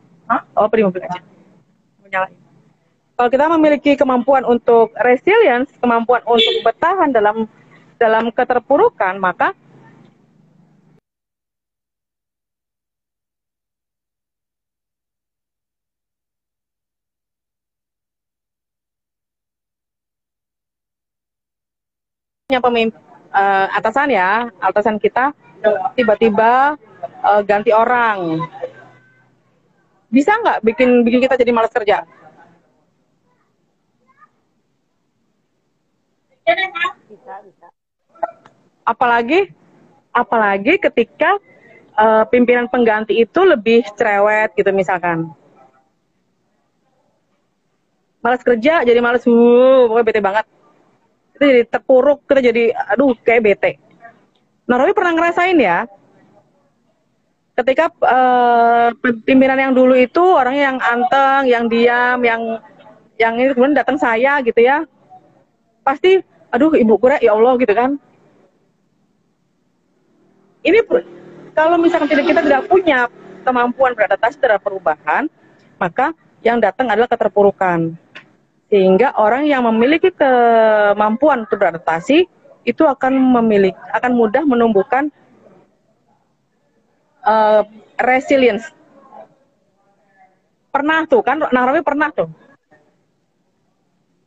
[0.54, 1.18] oh di mobil aja,
[1.98, 2.38] Mau nyalain.
[3.14, 7.50] Kalau kita memiliki kemampuan untuk resilience, kemampuan untuk bertahan dalam
[7.98, 9.54] dalam keterpurukan, maka
[22.54, 23.02] punya pemimpin
[23.74, 25.34] atasan ya, atasan kita
[25.98, 28.46] tiba-tiba eh, ganti orang.
[30.06, 32.06] Bisa nggak bikin bikin kita jadi malas kerja?
[38.86, 39.50] Apalagi
[40.14, 41.34] apalagi ketika
[41.98, 45.26] eh, pimpinan pengganti itu lebih cerewet gitu misalkan.
[48.22, 50.46] Malas kerja jadi malas, wuh, pokoknya bete banget.
[51.44, 53.76] Kita jadi terpuruk, kita jadi aduh kayak bete.
[54.64, 55.84] Nah, Robi pernah ngerasain ya,
[57.52, 58.88] ketika eh,
[59.28, 62.40] pimpinan yang dulu itu orangnya yang anteng, yang diam, yang
[63.20, 64.88] yang ini kemudian datang saya gitu ya,
[65.84, 68.00] pasti, aduh ibu kura ya Allah gitu kan.
[70.64, 70.80] Ini
[71.52, 73.04] kalau misalkan tidak kita tidak punya
[73.44, 75.28] kemampuan beradaptasi terhadap perubahan,
[75.76, 78.00] maka yang datang adalah keterpurukan.
[78.72, 82.26] Sehingga orang yang memiliki kemampuan untuk beradaptasi
[82.64, 85.12] itu akan memiliki akan mudah menumbuhkan
[87.24, 87.62] eh,
[88.00, 88.72] resilience.
[90.72, 92.26] Pernah tuh kan, Narawi pernah tuh.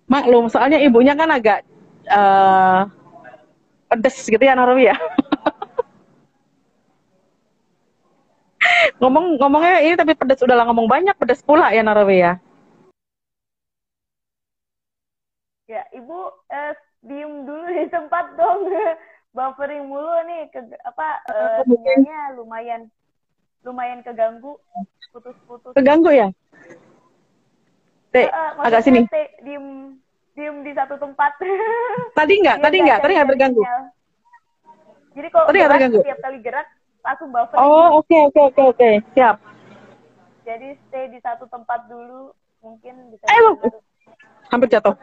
[0.07, 1.67] Maklum, soalnya ibunya kan agak
[2.07, 2.81] eh,
[3.91, 4.95] pedes gitu ya Narawi ya.
[9.01, 12.33] ngomong ngomongnya ini tapi pedes udah lah ngomong banyak pedes pula ya Narawi ya.
[15.67, 16.73] Ya, Ibu eh,
[17.05, 18.65] diem dulu di tempat dong.
[19.37, 22.81] buffering mulu nih ke apa eh, sinyalnya lumayan
[23.61, 24.57] lumayan keganggu
[25.13, 25.77] putus-putus.
[25.77, 26.27] Keganggu ya?
[28.09, 29.05] Dek, Eh, eh, agak sini.
[29.05, 29.93] stay- diem
[30.33, 31.37] diem di satu tempat.
[32.17, 33.61] Tadi enggak, tadi enggak, tadi enggak terganggu.
[33.61, 33.81] sinyal.
[35.17, 35.99] Jadi kalau Tadi gerak, terganggu?
[36.01, 36.67] setiap kali gerak
[37.05, 37.61] langsung buffering.
[37.61, 38.89] Oh, oke, oke, oke, oke.
[39.13, 39.35] Siap.
[40.49, 42.33] Jadi stay di satu tempat dulu
[42.65, 43.25] mungkin bisa.
[43.29, 43.53] Eh.
[44.49, 44.95] Hampir jatuh.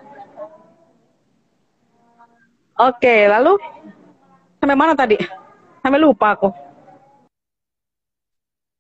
[2.75, 3.55] Oke, lalu
[4.59, 5.15] sampai mana tadi?
[5.79, 6.51] Sampai lupa aku.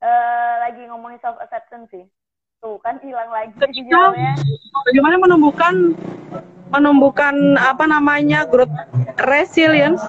[0.03, 2.05] Eh, lagi ngomongin self acceptance sih.
[2.59, 3.55] Tuh kan hilang lagi
[4.88, 5.92] bagaimana menumbuhkan
[6.72, 8.72] menumbuhkan apa namanya growth
[9.28, 10.01] resilience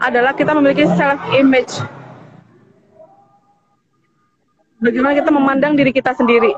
[0.00, 1.84] adalah kita memiliki self image.
[4.78, 6.54] Bagaimana kita memandang diri kita sendiri.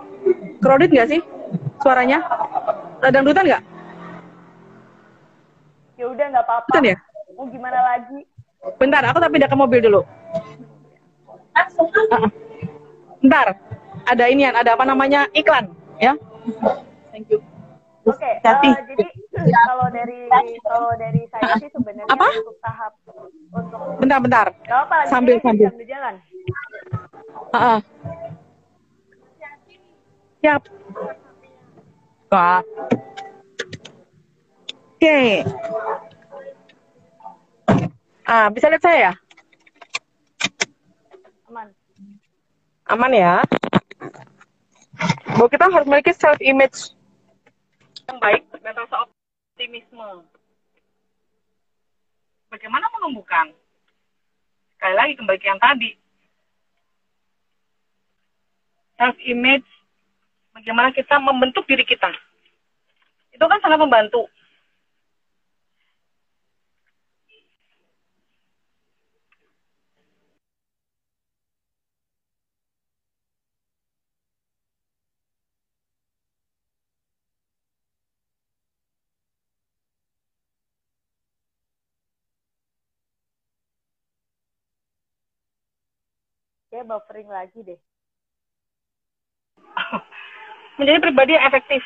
[0.61, 1.21] Crowded nggak sih
[1.83, 2.21] suaranya?
[3.01, 3.65] Ada dangdutan nggak?
[6.01, 6.81] Ya udah nggak apa-apa.
[6.81, 6.97] Ya?
[7.37, 8.25] Mau gimana lagi?
[8.81, 10.01] Bentar, aku tapi pindah ke mobil dulu.
[11.53, 11.69] Ah.
[13.21, 13.53] Bentar,
[14.09, 15.69] ada inian, ada apa namanya iklan,
[16.01, 16.17] ya?
[17.13, 17.45] Thank you.
[18.09, 19.05] Oke, Tapi- eh, jadi
[19.69, 20.25] kalau dari
[20.65, 22.33] kalau dari saya sih sebenarnya Apa?
[22.33, 22.93] untuk tahap
[23.53, 24.47] untuk Bentar, bentar.
[24.57, 25.69] nggak apa Sambil, sambil.
[25.85, 26.15] jalan.
[27.53, 27.79] Ah, ah.
[30.41, 30.63] Siap.
[32.33, 32.65] Wah.
[35.01, 35.41] Oke.
[38.29, 39.13] Ah, bisa lihat saya ya?
[41.49, 41.73] Aman.
[42.85, 43.41] Aman ya?
[45.33, 46.93] Bahwa kita harus memiliki self image
[48.13, 50.29] yang baik dan rasa optimisme.
[52.53, 53.57] Bagaimana menumbuhkan?
[54.77, 55.97] Sekali lagi kembali ke yang tadi.
[59.01, 59.65] Self image,
[60.53, 62.13] bagaimana kita membentuk diri kita.
[63.33, 64.29] Itu kan sangat membantu.
[86.81, 87.77] Ya buffering lagi deh.
[90.81, 91.85] menjadi pribadi yang efektif.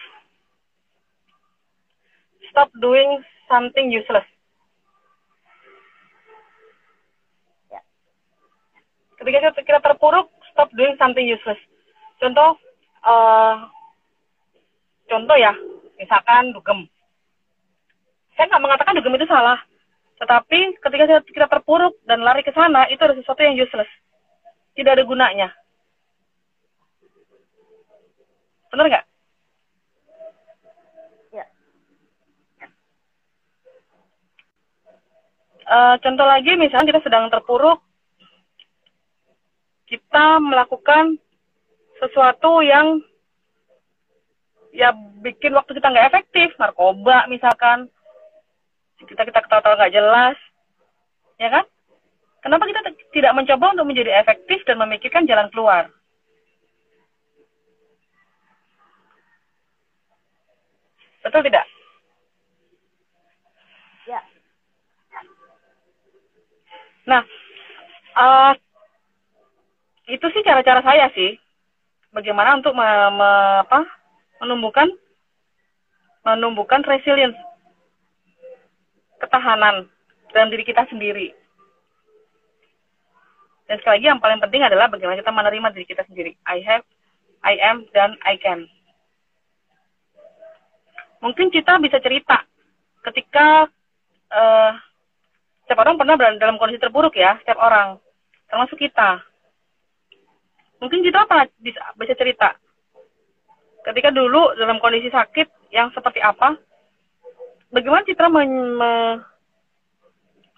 [2.54, 3.18] Stop doing
[3.50, 4.22] something useless.
[7.74, 7.82] Ya.
[9.18, 11.58] Ketika kita, terpuruk, stop doing something useless.
[12.22, 12.54] Contoh,
[13.02, 13.54] eh,
[15.10, 15.58] contoh ya,
[15.98, 16.86] misalkan dugem.
[18.38, 19.58] Saya nggak mengatakan dugem itu salah,
[20.22, 23.90] tetapi ketika kita, kita terpuruk dan lari ke sana, itu ada sesuatu yang useless.
[24.74, 25.48] Tidak ada gunanya.
[28.74, 29.06] Benar nggak?
[31.30, 31.46] Ya.
[35.64, 37.78] Eh, contoh lagi, misalnya kita sedang terpuruk,
[39.86, 41.22] kita melakukan
[42.02, 42.98] sesuatu yang
[44.74, 44.90] ya
[45.22, 47.86] bikin waktu kita nggak efektif, narkoba misalkan,
[49.06, 50.36] kita kita ketawa-tawa nggak jelas,
[51.38, 51.64] ya kan?
[52.44, 52.80] Kenapa kita
[53.16, 55.88] tidak mencoba untuk menjadi efektif dan memikirkan jalan keluar?
[61.24, 61.64] Betul tidak?
[64.04, 64.20] Ya.
[67.08, 67.24] Nah,
[68.12, 68.52] eh,
[70.12, 71.40] itu sih cara-cara saya sih.
[72.12, 73.88] Bagaimana untuk me- me- apa,
[74.44, 74.92] menumbuhkan
[76.28, 77.40] menumbuhkan resilience,
[79.16, 79.88] ketahanan
[80.36, 81.32] dalam diri kita sendiri.
[83.64, 86.36] Dan sekali lagi yang paling penting adalah bagaimana kita menerima diri kita sendiri.
[86.44, 86.84] I have,
[87.40, 88.68] I am, dan I can.
[91.24, 92.44] Mungkin kita bisa cerita
[93.00, 93.64] ketika
[94.28, 94.72] eh,
[95.64, 97.96] setiap orang pernah berada dalam kondisi terburuk ya, setiap orang,
[98.52, 99.24] termasuk kita.
[100.84, 102.52] Mungkin kita pernah bisa, bisa cerita.
[103.88, 106.60] Ketika dulu dalam kondisi sakit yang seperti apa,
[107.72, 109.24] bagaimana Citra men, me-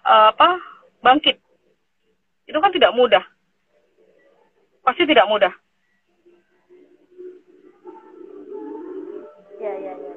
[0.03, 0.59] eh, apa,
[0.99, 1.46] bangkit.
[2.47, 3.23] Itu kan tidak mudah.
[4.81, 5.51] Pasti tidak mudah.
[9.59, 10.13] Ya, ya, ya.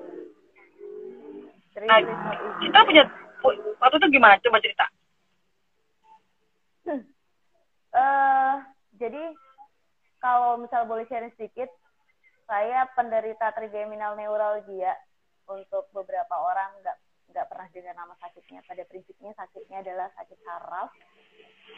[1.81, 1.99] Nah,
[2.61, 3.03] kita punya,
[3.41, 4.39] pu- waktu itu gimana?
[4.39, 4.87] Coba cerita.
[7.91, 8.55] eh
[8.95, 9.23] jadi
[10.23, 11.67] kalau misal boleh sharing sedikit,
[12.47, 14.95] saya penderita trigeminal neuralgia
[15.51, 16.99] untuk beberapa orang nggak
[17.31, 18.61] nggak pernah dengar nama sakitnya.
[18.67, 20.91] Pada prinsipnya sakitnya adalah sakit saraf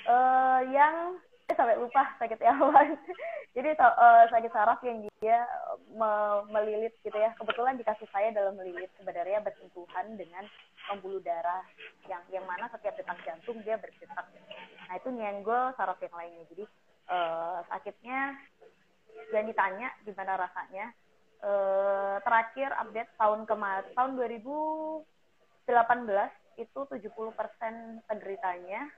[0.02, 1.20] eh yang
[1.52, 2.80] sampai lupa sakitnya apa.
[3.56, 5.44] Jadi eh, sakit saraf yang dia
[5.92, 7.36] me- melilit gitu ya.
[7.36, 10.48] Kebetulan di kasus saya dalam melilit sebenarnya bersentuhan dengan
[10.88, 11.62] pembuluh darah
[12.08, 14.26] yang yang mana setiap detak jantung dia berdetak.
[14.88, 16.44] Nah itu nyenggol saraf yang lainnya.
[16.48, 16.64] Jadi
[17.12, 18.20] eh, sakitnya
[19.30, 20.86] dan ditanya gimana rasanya.
[21.42, 24.12] Eh, terakhir update tahun kemarin tahun
[25.66, 28.90] 2018 itu 70% penderitanya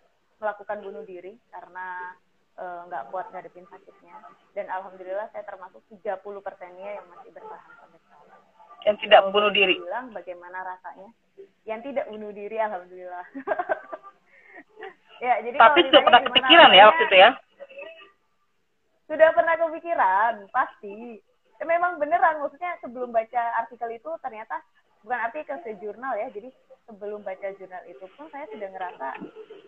[0.43, 2.17] melakukan bunuh diri karena
[2.59, 4.17] eh, nggak kuat ngadepin sakitnya
[4.59, 8.41] dan alhamdulillah saya termasuk 30 persennya yang masih bertahan sampai sekarang.
[8.85, 9.75] Yang tidak Kalau bunuh diri.
[9.81, 11.11] Bilang bagaimana rasanya?
[11.65, 13.27] Yang tidak bunuh diri alhamdulillah.
[15.25, 17.31] ya jadi Tapi sudah pernah kepikiran ya waktu itu ya?
[19.05, 21.21] sudah pernah kepikiran pasti
[21.65, 24.59] memang beneran maksudnya sebelum baca artikel itu ternyata
[25.05, 26.49] bukan artikel sejurnal ya jadi
[26.89, 29.09] sebelum baca jurnal itu pun saya sudah ngerasa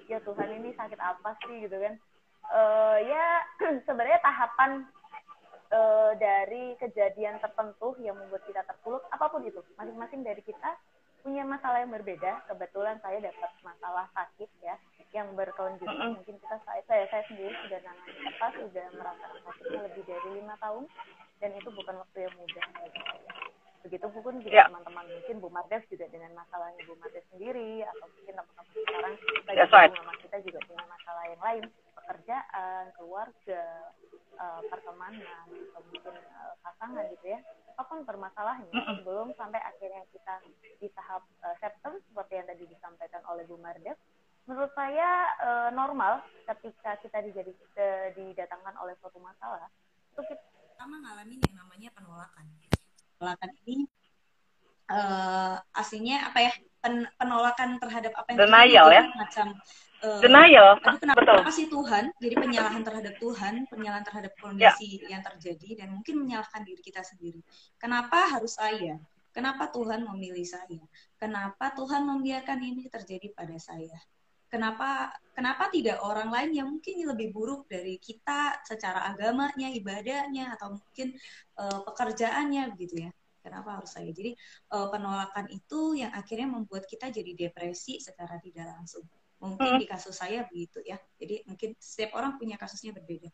[0.08, 1.64] ya Tuhan ini sakit apa sih?
[1.64, 1.94] gitu kan.
[2.52, 3.24] Eh ya
[3.86, 4.84] sebenarnya tahapan
[5.72, 10.76] eh, dari kejadian tertentu yang membuat kita terpuruk apa pun itu masing-masing dari kita
[11.24, 12.46] punya masalah yang berbeda.
[12.46, 14.76] Kebetulan saya dapat masalah sakit ya
[15.16, 16.20] yang berkelanjutan.
[16.20, 20.54] Mungkin kita saya saya, saya sendiri sudah nangani apa sudah merasakan sakitnya lebih dari lima
[20.60, 20.84] tahun
[21.40, 22.66] dan itu bukan waktu yang mudah.
[23.86, 24.66] Begitu pun juga Ya.
[24.66, 29.14] teman-teman mungkin Bu Mardev juga dengan masalahnya Bu Mardev sendiri atau mungkin teman-teman sekarang
[29.46, 29.92] bagi right.
[30.26, 31.64] kita juga punya masalah yang lain
[31.94, 33.62] pekerjaan keluarga
[34.34, 37.40] eh, pertemanan atau mungkin eh, pasangan gitu ya
[37.76, 40.34] apa pun permasalahannya sebelum sampai akhirnya kita
[40.82, 43.94] di tahap eh, septem seperti yang tadi disampaikan oleh Bu Mardev
[44.46, 45.26] menurut saya
[45.74, 47.50] normal ketika kita dijadi
[48.14, 49.66] didatangkan oleh suatu masalah
[50.14, 50.38] itu kita
[50.70, 52.46] pertama ngalamin yang namanya penolakan.
[53.16, 53.76] Penolakan ini
[54.86, 56.52] eh aslinya apa ya?
[56.78, 59.04] pen- penolakan terhadap apa yang Denial, terjadi, ya?
[59.18, 59.46] macam
[60.06, 60.68] eh, Denial.
[60.78, 61.34] aduh kenapa, Betul.
[61.34, 62.04] kenapa sih Tuhan?
[62.22, 64.38] Jadi penyalahan terhadap Tuhan, penyalahan terhadap Ya.
[64.38, 67.42] kondisi yang terjadi dan mungkin menyalahkan diri kita sendiri.
[67.82, 69.02] Kenapa harus saya?
[69.34, 70.80] Kenapa Tuhan memilih saya?
[71.18, 73.98] Kenapa Tuhan membiarkan ini terjadi pada saya?
[74.56, 80.80] Kenapa kenapa tidak orang lain yang mungkin lebih buruk dari kita secara agamanya, ibadahnya atau
[80.80, 81.12] mungkin
[81.60, 83.12] eh, pekerjaannya begitu ya?
[83.44, 84.08] Kenapa harus saya?
[84.16, 84.32] Jadi
[84.72, 89.04] eh, penolakan itu yang akhirnya membuat kita jadi depresi secara tidak langsung.
[89.36, 90.96] Mungkin di kasus saya begitu ya.
[91.20, 93.28] Jadi mungkin setiap orang punya kasusnya berbeda.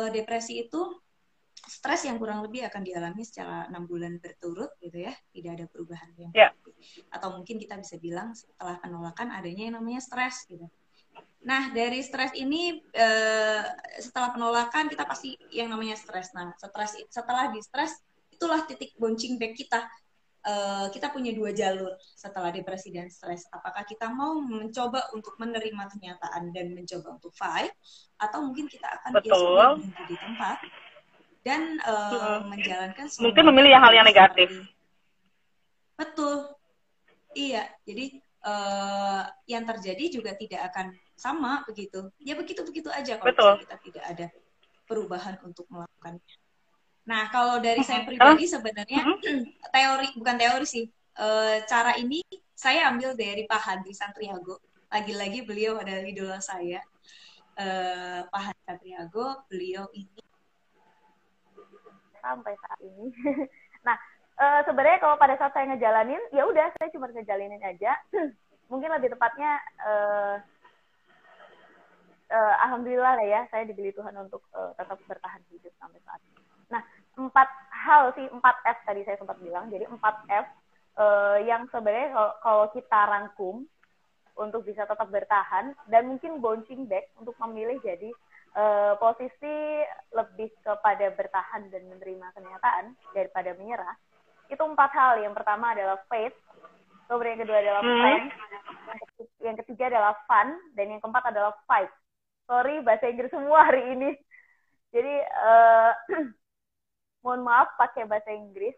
[0.00, 0.80] Eh, depresi itu
[1.62, 6.10] stres yang kurang lebih akan dialami secara enam bulan berturut gitu ya tidak ada perubahan
[6.18, 6.50] yang Ya.
[6.62, 7.06] berarti.
[7.14, 10.66] atau mungkin kita bisa bilang setelah penolakan adanya yang namanya stres gitu
[11.42, 13.64] nah dari stres ini eh,
[13.98, 17.98] setelah penolakan kita pasti yang namanya stres nah stres setelah di stres
[18.30, 19.86] itulah titik bouncing back kita
[20.42, 25.86] Eh, kita punya dua jalur setelah depresi dan stres apakah kita mau mencoba untuk menerima
[25.86, 27.70] kenyataan dan mencoba untuk fight
[28.18, 29.54] atau mungkin kita akan ya Betul.
[29.78, 30.58] berhenti di tempat
[31.42, 32.48] dan eh, Hmm.
[32.50, 34.48] menjalankan Mungkin memilih hal yang negatif.
[35.94, 36.56] betul.
[37.32, 42.10] Iya jadi eh, yang terjadi juga tidak akan sama begitu.
[42.18, 43.52] Ya begitu begitu aja kalau Betul.
[43.62, 44.26] kita tidak ada
[44.86, 46.22] perubahan untuk melakukannya.
[47.06, 49.02] Nah kalau dari saya pribadi sebenarnya
[49.74, 52.24] teori bukan teori sih Eh, cara ini
[52.56, 54.56] saya ambil dari Pak Hadri Santriago.
[54.88, 56.80] Lagi-lagi beliau adalah idola saya.
[57.52, 60.08] Eh Pak Hadri Santriago beliau ini
[62.22, 63.10] sampai saat ini.
[63.86, 63.98] nah,
[64.38, 67.98] eh, sebenarnya kalau pada saat saya ngejalanin, ya udah saya cuma ngejalanin aja.
[68.70, 70.36] Mungkin lebih tepatnya, eh,
[72.32, 76.40] eh, alhamdulillah lah ya, saya dibeli Tuhan untuk eh, tetap bertahan hidup sampai saat ini.
[76.72, 76.82] Nah,
[77.18, 79.68] empat hal sih, empat F tadi saya sempat bilang.
[79.68, 80.46] Jadi empat F
[80.96, 83.66] eh, yang sebenarnya kalau kita rangkum
[84.36, 88.08] untuk bisa tetap bertahan dan mungkin bouncing back untuk memilih jadi
[88.56, 89.56] eh, posisi
[90.12, 93.96] lebih kepada bertahan dan menerima kenyataan daripada menyerah
[94.52, 95.12] itu empat hal.
[95.24, 96.36] Yang pertama adalah faith
[97.12, 98.24] kemudian yang kedua adalah Hmm.
[99.44, 101.92] yang ketiga, adalah fun dan yang keempat adalah fight.
[102.48, 104.10] Sorry bahasa Inggris semua hari ini.
[104.92, 105.92] Jadi eh,
[107.22, 108.74] mohon maaf pakai bahasa Inggris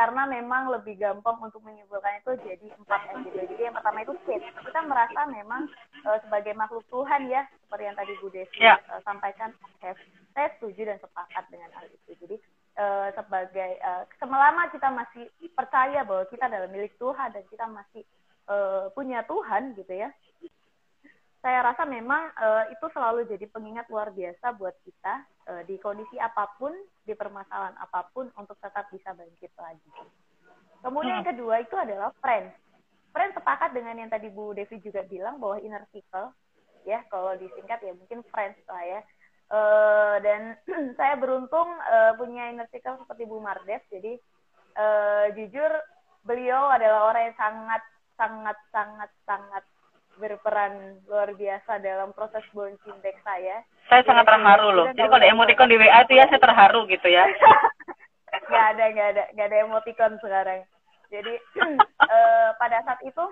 [0.00, 3.36] karena memang lebih gampang untuk menyimpulkan itu jadi empat gitu.
[3.36, 4.40] Jadi yang pertama itu faith.
[4.64, 5.68] Kita merasa memang
[6.08, 8.80] eh, sebagai makhluk Tuhan ya, seperti yang tadi Bu Desi Ya.
[8.80, 9.52] eh, sampaikan,
[9.84, 9.92] saya,
[10.32, 12.16] saya setuju dan sepakat dengan hal itu.
[12.16, 12.36] Jadi
[12.80, 18.02] eh, sebagai eh, selama kita masih percaya bahwa kita adalah milik Tuhan dan kita masih
[18.48, 20.08] eh, punya Tuhan gitu ya,
[21.44, 25.14] saya rasa memang eh, itu selalu jadi pengingat luar biasa buat kita
[25.48, 26.72] eh, di kondisi apa pun,
[27.10, 29.90] di permasalahan apa pun untuk tetap bisa bangkit lagi.
[30.78, 32.54] Kemudian yang kedua itu adalah friends.
[33.10, 36.30] Friends sepakat dengan yang tadi Bu Devi juga bilang bahwa inner circle,
[36.86, 39.00] ya kalau disingkat ya mungkin friends lah ya.
[39.50, 40.54] Eh, dan
[40.98, 43.82] saya beruntung eh, punya inner circle seperti Bu Mardes.
[43.90, 44.14] Jadi
[44.78, 45.70] eh, jujur
[46.22, 47.82] beliau adalah orang yang sangat
[48.14, 49.64] sangat sangat sangat
[50.20, 53.64] berperan luar biasa dalam proses bouncing back saya.
[53.88, 54.86] Saya sangat terharu loh.
[54.92, 57.24] Jadi kalau ada emoticon di WA itu ya saya terharu gitu ya.
[58.50, 60.60] nggak ada nggak ada nggak ada emoticon sekarang.
[61.08, 61.34] Jadi
[62.14, 63.24] eh, pada saat itu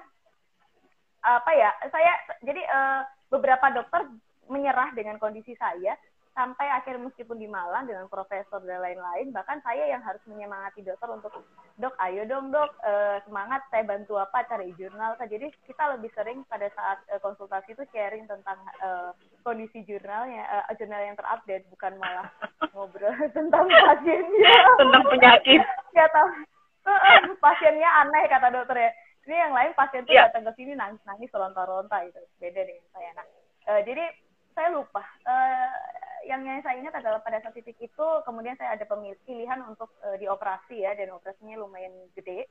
[1.22, 4.08] apa ya saya jadi eh, beberapa dokter
[4.48, 5.92] menyerah dengan kondisi saya
[6.38, 11.10] sampai akhir meskipun di Malang dengan profesor dan lain-lain bahkan saya yang harus menyemangati dokter
[11.10, 11.34] untuk
[11.82, 15.18] dok ayo dong dok eh, semangat saya bantu apa cari jurnal.
[15.18, 19.10] Jadi kita lebih sering pada saat eh, konsultasi itu sharing tentang eh,
[19.42, 20.46] kondisi jurnalnya
[20.78, 22.30] jurnal yang terupdate bukan malah
[22.74, 24.54] ngobrol tentang pasiennya.
[24.78, 25.60] Tentang penyakit.
[25.98, 26.28] nggak tahu.
[27.42, 28.90] Pasiennya aneh kata dokter ya.
[29.26, 30.30] Ini yang lain pasien tuh Iya.
[30.32, 32.22] datang ke sini nangis nangis ronta-ronta gitu.
[32.38, 33.10] Beda dengan saya.
[33.18, 33.26] Nah
[33.82, 34.06] jadi
[34.56, 35.04] saya lupa
[36.26, 38.84] yang yang saya ingat adalah pada saat titik itu kemudian saya ada
[39.26, 42.48] pilihan untuk eh, dioperasi ya dan operasinya lumayan gede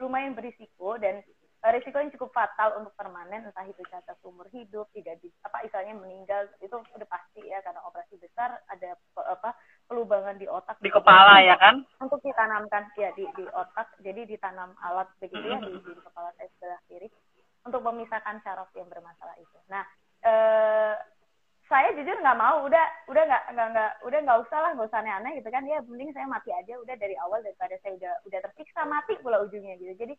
[0.00, 1.20] lumayan berisiko dan
[1.60, 6.00] eh, risikonya cukup fatal untuk permanen entah itu cacat umur hidup tidak di, apa istilahnya
[6.00, 9.52] meninggal itu udah pasti ya karena operasi besar ada apa
[9.84, 11.84] pelubangan di otak Di kepala ya kan?
[12.00, 16.48] untuk ditanamkan ya di di otak jadi ditanam alat begitu ya di, di kepala saya
[16.56, 17.08] sebelah kiri
[17.68, 19.84] untuk memisahkan syaraf yang bermasalah itu nah
[20.24, 20.96] eh,
[21.70, 25.00] saya jujur nggak mau udah udah nggak nggak nggak udah nggak usah lah nggak usah
[25.06, 25.62] aneh-aneh gitu kan.
[25.62, 29.38] Ya mending saya mati aja udah dari awal daripada saya udah udah tersiksa mati pula
[29.46, 29.94] ujungnya gitu.
[29.94, 30.14] Jadi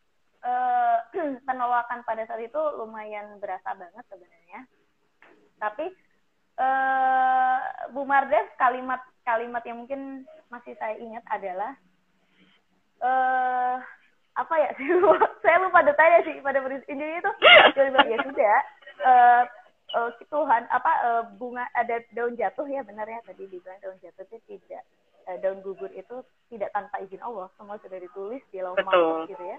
[0.48, 0.98] eh,
[1.48, 4.60] penolakan pada saat itu lumayan berasa banget sebenarnya.
[5.60, 5.86] Tapi
[6.56, 7.60] eh
[7.92, 11.76] Bu Mardes kalimat kalimat yang mungkin masih saya ingat adalah
[13.04, 13.76] eh
[14.40, 14.72] apa ya
[15.44, 18.56] saya lupa, detailnya sih pada intinya itu ya sudah
[19.04, 19.44] eh
[19.92, 24.24] eh, Tuhan apa eh, bunga ada daun jatuh ya benar ya tadi dibilang daun jatuh
[24.28, 24.84] itu tidak
[25.28, 29.44] eh, daun gugur itu tidak tanpa izin Allah semua sudah ditulis di lauh mahfuz gitu
[29.44, 29.58] ya.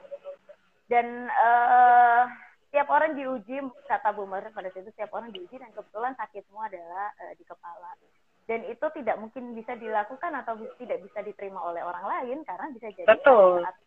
[0.91, 2.23] Dan eh
[2.73, 6.57] tiap orang diuji kata Bu Mar pada saat itu tiap orang diuji dan kebetulan sakitmu
[6.57, 7.93] adalah eh, di kepala.
[8.43, 12.91] Dan itu tidak mungkin bisa dilakukan atau tidak bisa diterima oleh orang lain karena bisa
[12.93, 13.63] jadi Betul.
[13.63, 13.81] saat-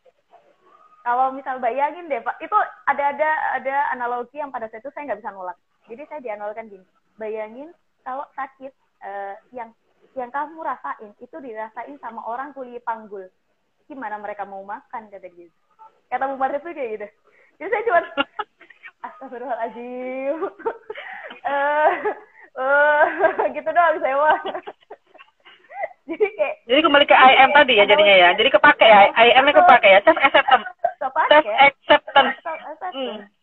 [1.05, 2.57] kalau misal bayangin deh pak itu
[2.89, 3.29] ada ada
[3.61, 5.53] ada analogi yang pada saat itu saya nggak bisa nolak
[5.89, 6.85] jadi saya dianalogkan gini
[7.17, 7.69] bayangin
[8.05, 9.73] kalau sakit eh, yang
[10.15, 13.27] yang kamu rasain itu dirasain sama orang kuli panggul
[13.85, 15.49] gimana mereka mau makan kata dia
[16.09, 17.07] kata Bu Marif tuh kayak gitu
[17.59, 17.99] jadi saya cuma
[19.05, 20.39] astagfirullahaladzim
[21.51, 21.91] eh
[22.55, 23.03] eh
[23.55, 24.39] gitu doang saya mah
[26.05, 28.29] jadi kayak Jadi kembali ke IM tadi ya jadinya ya.
[28.37, 29.09] Jadi kepake ya.
[29.09, 29.99] IM-nya kepake ya.
[30.05, 30.65] Self acceptance.
[31.01, 32.37] Self acceptance.
[32.45, 32.93] Self-assessment.
[32.93, 33.34] Hmm.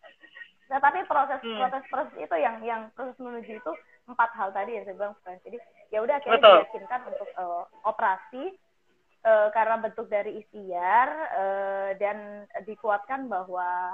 [0.73, 1.61] Nah, tapi proses Hmm.
[1.61, 3.71] proses proses itu yang yang proses menuju itu
[4.09, 5.45] empat hal tadi yang saya bilang friends.
[5.45, 5.61] Jadi
[5.93, 6.57] ya udah akhirnya Betul.
[6.65, 8.43] diyakinkan untuk eh, operasi
[9.21, 11.07] eh, karena bentuk dari ikhtiar
[11.37, 13.93] eh, dan dikuatkan bahwa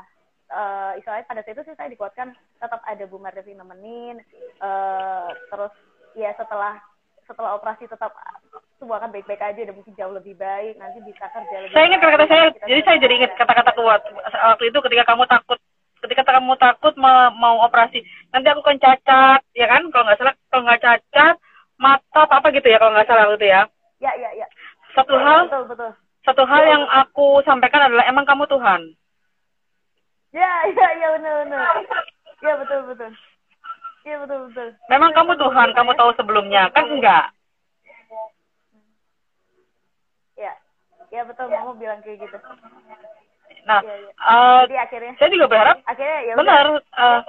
[0.50, 4.24] eh istilahnya pada saat itu sih saya dikuatkan tetap ada Bu Mardevi nemenin
[4.64, 5.76] eh, terus
[6.16, 6.80] ya setelah
[7.28, 8.16] setelah operasi tetap
[8.80, 12.00] semua akan baik-baik aja dan mungkin jauh lebih baik nanti bisa kerja lebih Saya ingat
[12.02, 12.46] kata-kata saya.
[12.66, 14.02] Jadi saya jadi ingat kata-kata kuat
[14.32, 15.60] waktu itu ketika kamu takut
[16.00, 20.36] ketika kamu takut me- mau operasi nanti aku kan cacat ya kan kalau nggak salah
[20.48, 21.36] kalau nggak cacat
[21.76, 23.62] mata apa apa gitu ya kalau nggak salah gitu ya
[24.00, 24.48] ya ya ya
[24.94, 25.92] satu hal betul betul
[26.24, 28.82] satu hal yang aku sampaikan adalah emang kamu Tuhan
[30.30, 31.66] Ya, ya, ya benar benar.
[32.46, 33.10] Ya betul betul.
[34.06, 34.70] Ya betul betul.
[34.86, 37.34] memang kamu Tuhan kamu tahu sebelumnya kan enggak
[40.38, 40.54] Ya,
[41.10, 41.50] ya betul.
[41.52, 42.38] Mama bilang kayak gitu.
[43.62, 44.12] Nah Iya, iya.
[44.12, 47.20] eh, Jadi akhirnya, saya juga berharap akhirnya ya benar eh,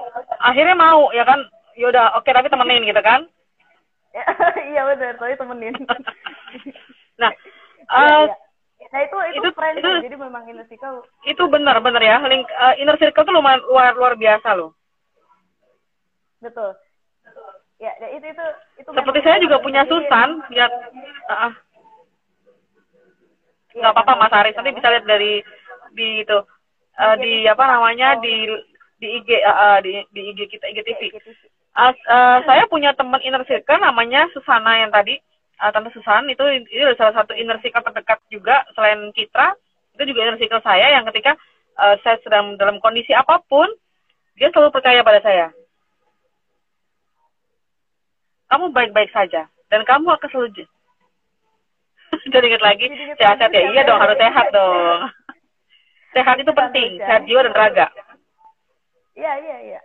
[0.40, 1.40] akhirnya mau ya kan
[1.74, 3.24] yaudah oke tapi temenin gitu kan
[4.10, 4.26] Ya,
[4.74, 5.14] Iya benar.
[5.16, 5.70] Tapi temenin.
[7.20, 8.36] nah Iya, eh, iya.
[8.90, 11.06] Nah itu itu, itu- friend itu- jadi memang inner circle.
[11.22, 14.74] itu benar benar ya link eh, inner circle tuh lumayan luar luar biasa loh
[16.38, 16.72] Betul.
[17.76, 18.46] Ya, dan itu itu
[18.76, 18.88] itu.
[18.90, 21.54] seperti saya juga punya Jadi- Susan lihat Iya,
[23.72, 25.32] nggak apa-apa sama- Mas Aris nanti bisa lihat dari
[25.94, 26.38] di itu
[26.98, 28.48] eh, di apa namanya di
[29.00, 31.00] di IG eh, eh, di di IG kita IGTV.
[31.24, 31.48] Sih.
[31.72, 35.16] As, eh, saya punya teman inner circle namanya Susana yang tadi
[35.60, 39.54] eh, tante Susan itu itu salah satu inner circle terdekat juga selain Citra
[39.96, 41.38] itu juga inner circle saya yang ketika
[41.78, 43.70] eh, saya sedang dalam kondisi apa pun
[44.36, 45.46] dia selalu percaya pada saya.
[48.50, 50.66] Kamu baik-baik saja dan kamu akan selalu
[52.34, 53.62] jadi ingat lagi sehat-sehat ya.
[53.70, 55.06] Iya dong harus sehat dong
[56.12, 57.88] sehat itu penting sehat jiwa dan raga
[59.10, 59.80] Iya, iya, iya.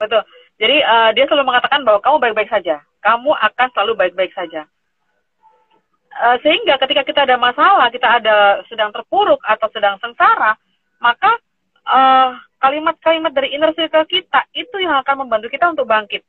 [0.00, 0.22] betul
[0.58, 4.66] jadi eh, dia selalu mengatakan bahwa kamu baik-baik saja kamu akan selalu baik-baik saja.
[6.18, 10.58] Eh, sehingga ketika kita ada masalah, kita ada sedang terpuruk atau sedang sengsara,
[10.98, 11.30] maka
[11.86, 12.28] eh,
[12.58, 16.26] kalimat-kalimat dari inner circle kita itu yang akan membantu kita untuk bangkit.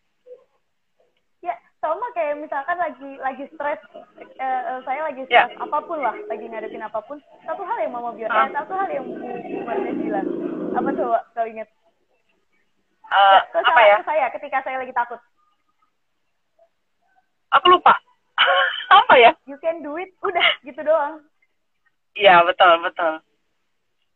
[1.79, 3.79] Ya sama kayak misalkan lagi lagi stres
[4.19, 5.47] eh, eh, saya lagi Ya.
[5.47, 8.43] stres apa pun lah lagi ngadepin apa pun satu hal yang mama bilang Ah.
[8.43, 10.27] eh, satu hal yang Bu Mardes bilang
[10.75, 11.69] apa coba kau ingat
[13.09, 13.95] Eh, ke, apa saya, ya?
[13.95, 15.17] ke saya ketika saya lagi takut
[17.49, 17.95] Aku lupa.
[18.93, 19.31] apa ya?
[19.45, 21.23] you can do it udah gitu doang
[22.13, 23.23] Iya betul betul.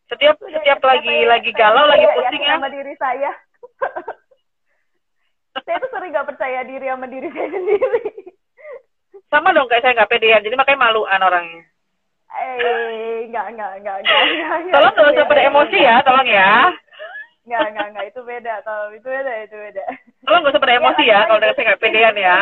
[0.05, 2.53] Setiap Udah, setiap ketika lagi lagi galau, lagi pusing ya.
[2.53, 3.31] sama diri saya
[5.55, 8.01] saya tuh sering gak percaya diri sama diri saya sendiri
[9.29, 11.65] Sama dong kayak saya nggak pedean, jadi makanya maluan orangnya.
[12.33, 14.21] eh nggak nggak nggak nggak.
[14.69, 16.69] Tolong nggak usah pada emosi ya, tolong ya.
[17.43, 19.83] nggak nggak nggak itu beda tolong itu beda itu beda
[20.21, 22.37] Tolong nggak usah pada emosi ya, kalau dengan saya nggak pedean ya.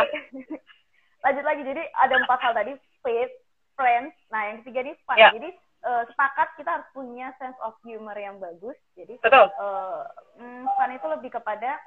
[1.22, 3.34] lanjut lagi jadi ada empat hal tadi faith
[3.74, 5.30] friends nah yang ketiga nih fun Ya.
[5.32, 5.50] jadi
[5.82, 9.48] eh, sepakat kita harus punya sense of humor yang bagus jadi Betul.
[9.48, 10.02] eh,
[10.38, 11.78] mm, fun itu lebih kepada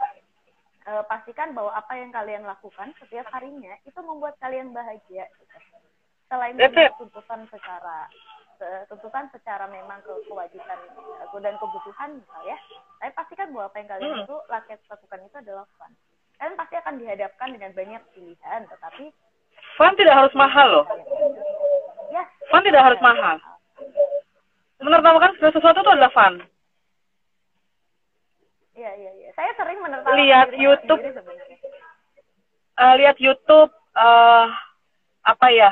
[0.84, 5.56] eh, pastikan bahwa apa yang kalian lakukan setiap harinya itu membuat kalian bahagia gitu.
[6.26, 6.96] selain That's punya it.
[6.96, 8.08] tuntutan secara
[8.54, 10.78] se- tuntutan secara memang ke kewajiban
[11.20, 12.56] eh, dan kebutuhan misalnya
[12.96, 14.24] tapi pastikan bahwa apa yang kalian Hmm.
[14.24, 15.92] itu lakukan lakukan itu adalah fun
[16.34, 19.06] kalian pasti akan dihadapkan dengan banyak pilihan tetapi
[19.74, 20.86] Fun tidak harus mahal loh.
[22.08, 22.30] Yes.
[22.46, 23.42] Fun tidak harus mahal.
[24.78, 26.34] Menertawakan segala sesuatu itu adalah fun.
[28.74, 29.28] Iya, iya, iya.
[29.32, 30.98] Saya sering menertawakan Lihat diri YouTube.
[30.98, 31.56] sendiri sebenarnya.
[32.74, 34.46] Eh, lihat YouTube eh
[35.24, 35.70] apa ya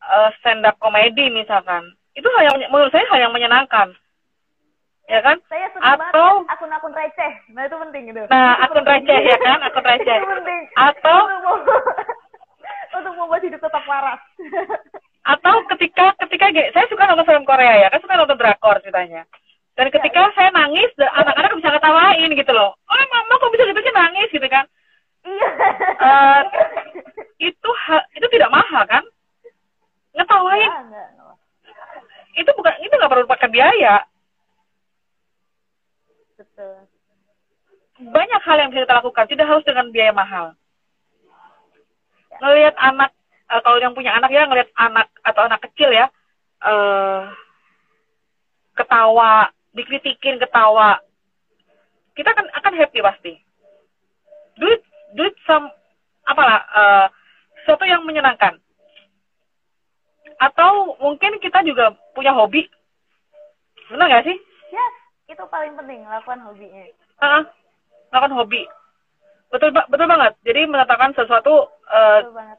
[0.00, 1.82] eh, stand up komedi misalkan
[2.14, 3.90] itu hal yang menurut saya hal yang menyenangkan
[5.06, 7.32] ya kan Saya suka atau akun-akun receh.
[7.50, 8.22] Nah, itu penting gitu.
[8.26, 9.02] nah Itu akun penting.
[9.10, 10.60] receh ya kan akun receh Itu penting.
[10.72, 11.66] atau Untuk mem-
[12.96, 14.20] untuk membuat hidup tetap waras.
[15.34, 19.26] atau ketika ketika saya suka nonton film Korea ya kan suka nonton drakor ceritanya
[19.76, 22.72] dan ketika saya nangis anak-anak bisa ketawain gitu loh.
[22.88, 24.28] Oh mama kok bisa gitu sih nangis?
[24.32, 24.64] gitu kan.
[25.20, 25.48] Iya.
[26.00, 26.42] Eh,
[27.52, 27.70] itu
[28.16, 29.04] itu tidak mahal kan?
[30.16, 30.72] Ngetawain.
[32.40, 34.00] Itu bukan itu nggak perlu pakai biaya.
[36.36, 36.84] Betul.
[37.96, 40.52] banyak hal yang bisa kita lakukan tidak harus dengan biaya mahal.
[42.44, 43.12] Ngelihat anak
[43.52, 46.08] eh, kalau yang punya anak ya ngelihat anak atau anak kecil ya
[46.64, 47.20] eh
[48.76, 50.96] ketawa dikritikin ketawa
[52.16, 53.32] kita akan akan happy pasti
[54.56, 55.68] do it do it some
[56.24, 57.06] apalah eh,
[57.62, 58.56] sesuatu yang menyenangkan
[60.36, 62.64] atau mungkin kita juga punya hobi
[63.92, 64.94] benar nggak sih Yes,
[65.30, 66.84] itu paling penting lakukan hobinya.
[67.22, 67.42] Heeh.
[68.10, 68.62] melakukan hobi
[69.52, 72.58] betul betul banget jadi menetapkan sesuatu eh, Betul banget.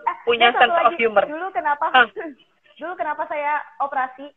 [0.00, 1.24] Eh, punya sense of humor.
[1.28, 1.86] Dulu kenapa?
[1.92, 2.08] Ah.
[2.80, 4.32] dulu kenapa saya operasi?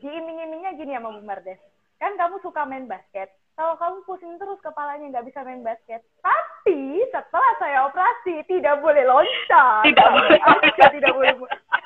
[0.00, 1.60] Diiming-imingnya gini sama Bu Mardes.
[1.96, 3.32] Kan kamu suka main basket.
[3.56, 6.04] Kalau kamu pusing terus kepalanya nggak bisa main basket.
[6.20, 9.80] Tapi setelah saya operasi tidak boleh loncat.
[9.88, 10.36] Tidak boleh
[10.76, 11.32] Saya tidak boleh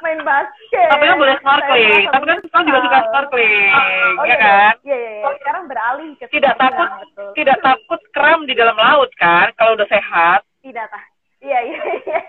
[0.03, 0.91] main basket.
[0.91, 2.05] Tapi kan boleh snorkeling.
[2.11, 3.71] Tapi kan kamu juga suka snorkeling,
[4.19, 4.75] Oh, ya iya, kan?
[4.83, 5.31] Iya, iya, iya.
[5.39, 7.31] Sekarang beralih ke tidak takut betul.
[7.39, 11.05] tidak takut kram di dalam laut kan kalau udah sehat tidak tah
[11.41, 12.21] iya iya iya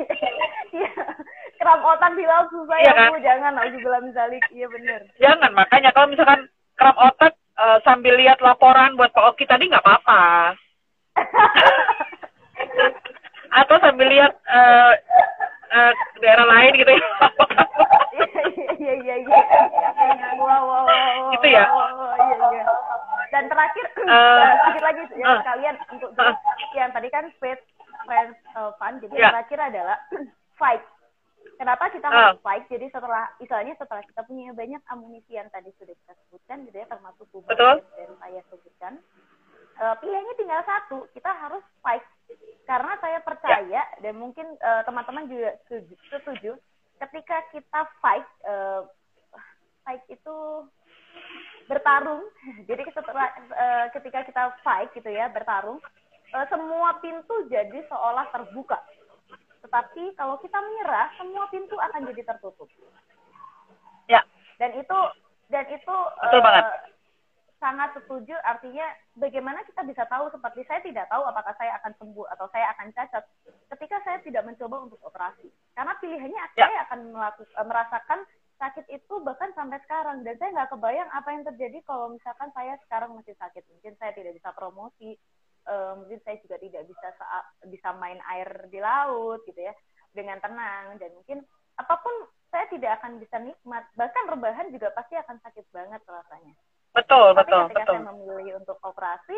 [0.77, 0.91] iya
[1.61, 3.09] kram otak di laut susah Iya ya kan?
[3.09, 6.41] bu jangan nauzubillah misalik iya bener jangan makanya kalau misalkan
[6.73, 10.57] kram otak eh, sambil lihat laporan buat Pak Oki tadi nggak apa-apa
[13.53, 14.93] atau sambil lihat eh,
[15.71, 17.07] eh, daerah lain gitu ya
[18.81, 21.65] iya iya iya iya wow wow wow Gitu ya?
[22.17, 22.63] iya iya
[23.29, 25.37] dan terakhir eh, sedikit lagi ya eh.
[25.39, 26.33] sekalian untuk Eh.
[26.73, 27.61] yang tadi kan faith
[28.03, 29.19] friends uh, fun jadi Ya.
[29.21, 29.97] yang terakhir adalah
[30.59, 30.81] fight
[31.61, 32.65] Kenapa kita harus fight?
[32.73, 36.89] Jadi setelah, misalnya setelah kita punya banyak amunisi yang tadi sudah kita sebutkan, gitu ya,
[36.89, 38.97] termasuk tubuh dan saya sebutkan,
[39.77, 42.01] eh, pilihannya tinggal satu, kita harus fight.
[42.65, 46.51] Karena saya percaya dan mungkin eh, teman-teman juga setuju, setuju,
[46.97, 48.81] ketika kita fight, eh,
[49.85, 50.65] fight itu
[51.69, 52.25] bertarung.
[52.73, 55.77] Jadi setelah eh, ketika kita fight gitu ya, bertarung,
[56.33, 58.81] eh, semua pintu jadi seolah terbuka.
[59.61, 62.67] Tetapi kalau kita menyerah, semua pintu akan jadi tertutup.
[64.05, 64.21] ya
[64.57, 64.99] Dan itu
[65.47, 66.65] dan itu Betul eh, banget.
[67.57, 68.33] sangat setuju.
[68.41, 72.73] Artinya bagaimana kita bisa tahu seperti saya tidak tahu apakah saya akan sembuh atau saya
[72.73, 73.23] akan cacat
[73.69, 75.49] ketika saya tidak mencoba untuk operasi.
[75.73, 76.65] Karena pilihannya Ya.
[76.67, 78.19] saya akan melakukan merasakan
[78.57, 82.77] sakit itu bahkan sampai sekarang dan saya nggak kebayang apa yang terjadi kalau misalkan saya
[82.85, 85.17] sekarang masih sakit mungkin saya tidak bisa promosi
[85.67, 89.73] eh, mungkin saya juga tidak bisa saat bisa main air di laut gitu ya
[90.15, 90.97] dengan tenang.
[90.97, 91.43] Dan mungkin
[91.77, 92.13] apa pun
[92.51, 93.83] saya tidak akan bisa nikmat.
[93.95, 96.53] Bahkan rebahan juga pasti akan sakit banget rasanya.
[96.91, 97.93] Betul, tapi betul, ketika betul.
[97.95, 99.37] saya memilih untuk operasi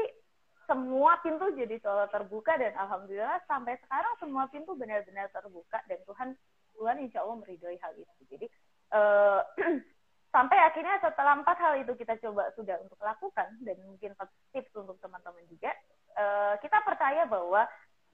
[0.63, 6.30] semua pintu jadi selalu terbuka dan alhamdulillah sampai sekarang semua pintu benar-benar terbuka dan Tuhan
[6.74, 8.21] Tuhan insya Allah meridhoi hal itu.
[8.32, 8.47] Jadi
[8.95, 9.41] eh,
[10.34, 14.17] sampai akhirnya setelah empat hal itu kita coba sudah untuk lakukan dan mungkin
[14.49, 15.69] tips untuk teman-teman juga
[16.18, 17.68] eh, kita percaya bahwa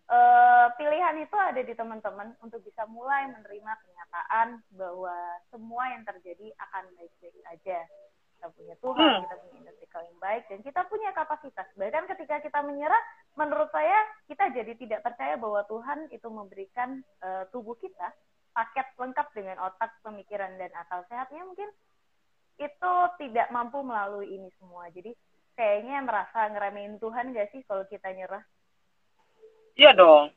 [0.09, 5.15] eh, pilihan itu ada di teman-teman untuk bisa mulai menerima kenyataan bahwa
[5.53, 7.79] semua yang terjadi akan baik-baik saja
[8.39, 9.21] kita punya Tuhan, Hmm.
[9.27, 11.67] kita punya circle yang baik, dan kita punya kapasitas.
[11.75, 13.03] Bahkan ketika kita menyerah,
[13.35, 13.99] menurut saya
[14.31, 18.15] kita jadi tidak percaya bahwa Tuhan itu memberikan eh, tubuh kita
[18.55, 21.67] paket lengkap dengan otak, pemikiran, dan akal sehatnya mungkin
[22.59, 24.87] itu tidak mampu melalui ini semua.
[24.91, 25.11] Jadi
[25.53, 28.43] kayaknya merasa ngeremehin Tuhan gak sih kalau kita nyerah?
[29.75, 30.33] Iya dong.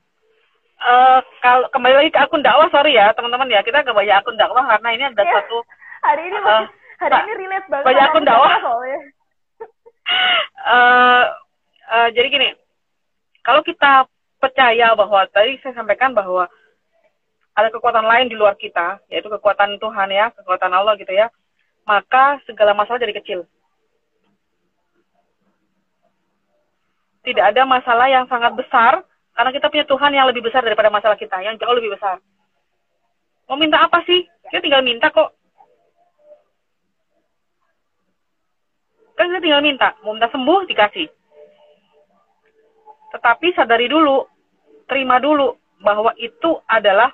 [0.79, 4.35] Eh kalau kembali lagi ke akun dakwah, sorry ya teman-teman ya, kita ke banyak akun
[4.35, 5.35] dakwah karena ini ada Iya.
[5.41, 5.59] satu
[6.03, 6.67] Hari ini masih,
[6.99, 7.85] hari ini relate banget.
[7.87, 8.53] banyak akun dakwah.
[8.59, 8.99] soalnya.
[10.75, 11.25] eh
[11.93, 12.49] eh, jadi gini,
[13.43, 14.07] kalau kita
[14.39, 16.51] percaya bahwa tadi saya sampaikan bahwa
[17.53, 21.31] ada kekuatan lain di luar kita, yaitu kekuatan Tuhan ya, kekuatan Allah gitu ya,
[21.85, 23.47] maka segala masalah jadi kecil.
[27.23, 31.14] Tidak ada masalah yang sangat besar, karena kita punya Tuhan yang lebih besar daripada masalah
[31.14, 32.18] kita, yang jauh lebih besar.
[33.47, 34.27] Mau minta apa sih?
[34.51, 35.31] Kita tinggal minta kok.
[39.14, 41.07] Kan kita tinggal minta, mau minta sembuh dikasih.
[43.12, 44.25] Tetapi sadari dulu,
[44.89, 47.12] terima dulu bahwa itu adalah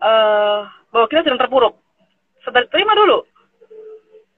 [0.00, 1.78] eh bahwa kita sedang terpuruk.
[2.42, 3.22] Sadari, terima dulu.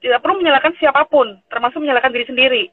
[0.03, 2.65] Tidak perlu menyalahkan siapa pun, termasuk menyalahkan diri sendiri.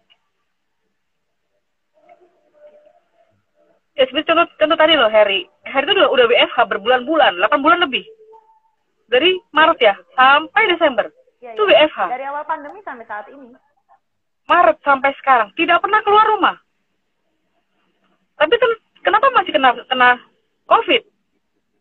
[3.99, 5.43] Ya seperti contoh, contoh tadi loh Harry.
[5.67, 8.07] Harry itu udah, udah WFH berbulan-bulan, 8 bulan lebih.
[9.11, 11.11] Dari Maret ya, sampai Desember.
[11.43, 11.83] Iya, Itu iya.
[11.83, 11.99] WFH.
[12.07, 13.51] Dari awal pandemi sampai saat ini.
[14.47, 16.55] Maret sampai sekarang tidak pernah keluar rumah.
[18.39, 18.71] Tapi kan
[19.03, 20.09] kenapa masih kena kena
[20.71, 21.03] COVID?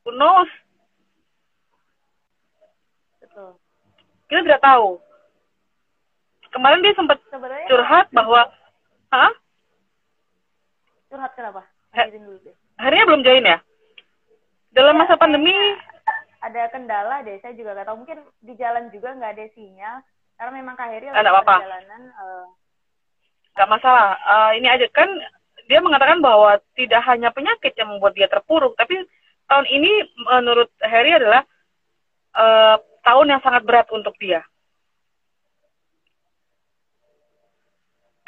[0.02, 0.50] Who knows?
[3.22, 3.62] Betul.
[4.26, 4.98] Kita tidak tahu.
[6.50, 8.50] Kemarin dia sempat Sebenarnya curhat bahwa,
[9.14, 9.32] hah?
[11.14, 11.62] curhat kenapa?
[11.94, 12.54] Dulu deh.
[12.78, 13.58] Harinya belum join ya?
[14.76, 15.54] Dalam Ya, masa pandemi,
[16.38, 19.96] ada kendala deh saya juga nggak tahu mungkin di jalan juga nggak ada sinyal
[20.38, 21.56] karena memang Kak Heri Ah, nggak apa-apa.
[21.58, 22.46] perjalanan eh,
[23.58, 24.08] nggak masalah.
[24.14, 25.10] Eh, ini aja kan
[25.66, 29.02] dia mengatakan bahwa tidak hanya penyakit yang membuat dia terpuruk, tapi
[29.50, 29.90] tahun ini
[30.30, 31.42] menurut Harry adalah
[32.38, 34.46] eh, tahun yang sangat berat untuk dia.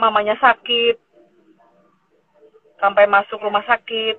[0.00, 0.96] Mamanya sakit,
[2.80, 4.16] sampai masuk rumah sakit,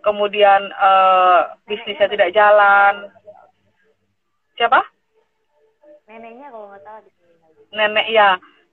[0.00, 3.10] kemudian eh, bisnisnya tidak jalan.
[4.56, 4.96] Siapa?
[6.06, 7.62] neneknya kalau nggak salah di sini lagi.
[7.74, 8.28] nenek ya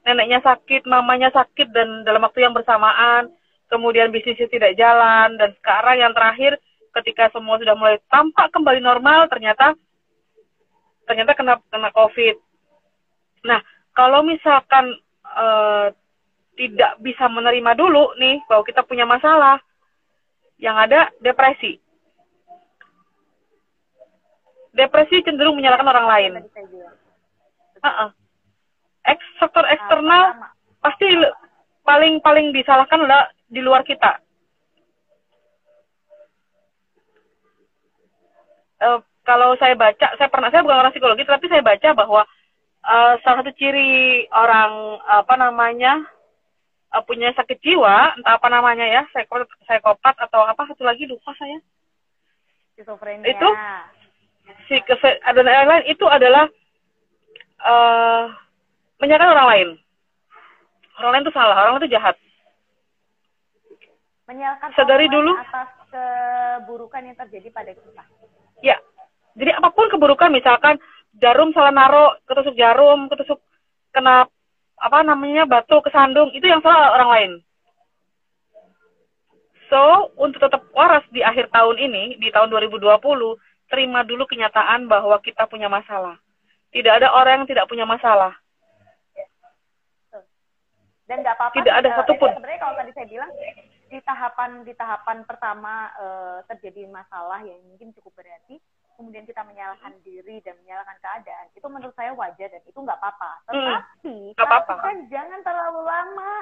[0.06, 3.34] neneknya sakit mamanya sakit dan dalam waktu yang bersamaan
[3.74, 6.62] kemudian bisnisnya tidak jalan dan sekarang yang terakhir
[6.94, 9.74] ketika semua sudah mulai tampak kembali normal ternyata
[11.10, 12.38] ternyata kena kena covid
[13.42, 13.60] nah
[13.98, 14.94] kalau misalkan
[15.26, 15.88] eh,
[16.54, 19.58] tidak bisa menerima dulu nih bahwa kita punya masalah
[20.62, 21.84] yang ada depresi
[24.74, 26.32] depresi cenderung menyalahkan orang lain.
[29.06, 30.48] Eks- faktor Ah, eksternal pertama.
[30.82, 31.08] pasti
[31.86, 34.18] paling paling disalahkan adalah di luar kita.
[38.84, 42.22] Eh, kalau saya baca, saya pernah saya bukan orang psikologi, tapi saya baca bahwa
[42.84, 46.04] eh, salah satu ciri orang apa namanya
[46.94, 51.34] eh, punya sakit jiwa, entah apa namanya ya, psikopat, psikopat atau apa satu lagi lupa
[51.36, 51.58] saya.
[52.74, 53.26] Skizofrenia.
[53.26, 53.50] Itu?
[54.68, 56.46] Si kese- dan lain-lain itu adalah
[57.64, 58.24] eh
[59.00, 59.70] menyalahkan orang lain.
[61.00, 62.16] Orang lain itu salah, orang lain itu jahat.
[64.30, 65.32] Menyalahkan Sadari lain dulu.
[65.36, 68.04] atas keburukan yang terjadi pada kita.
[68.64, 68.80] Ya,
[69.36, 70.80] jadi apa pun keburukan, misalkan
[71.20, 73.42] jarum salah naro, ketusuk jarum, ketusuk
[73.94, 74.26] kena
[74.84, 77.32] apa namanya batu kesandung, itu yang salah orang lain.
[79.72, 83.00] So, untuk tetap waras di akhir tahun ini, di tahun 2020,
[83.72, 86.20] terima dulu kenyataan bahwa kita punya masalah.
[86.76, 88.36] Tidak ada orang yang tidak punya masalah.
[91.08, 91.56] Dan nggak apa-apa.
[91.58, 92.30] Tidak ada satupun.
[92.36, 93.32] Sebenarnya kalau tadi saya bilang
[93.88, 98.58] di tahapan di tahapan pertama eh, terjadi masalah yang mungkin cukup berarti,
[98.94, 103.32] kemudian kita menyalahkan diri dan menyalahkan keadaan, itu menurut saya wajar dan itu nggak apa-apa.
[103.46, 104.72] Hmm, Tetapi nggak apa-apa.
[104.74, 106.34] lakukan jangan terlalu lama.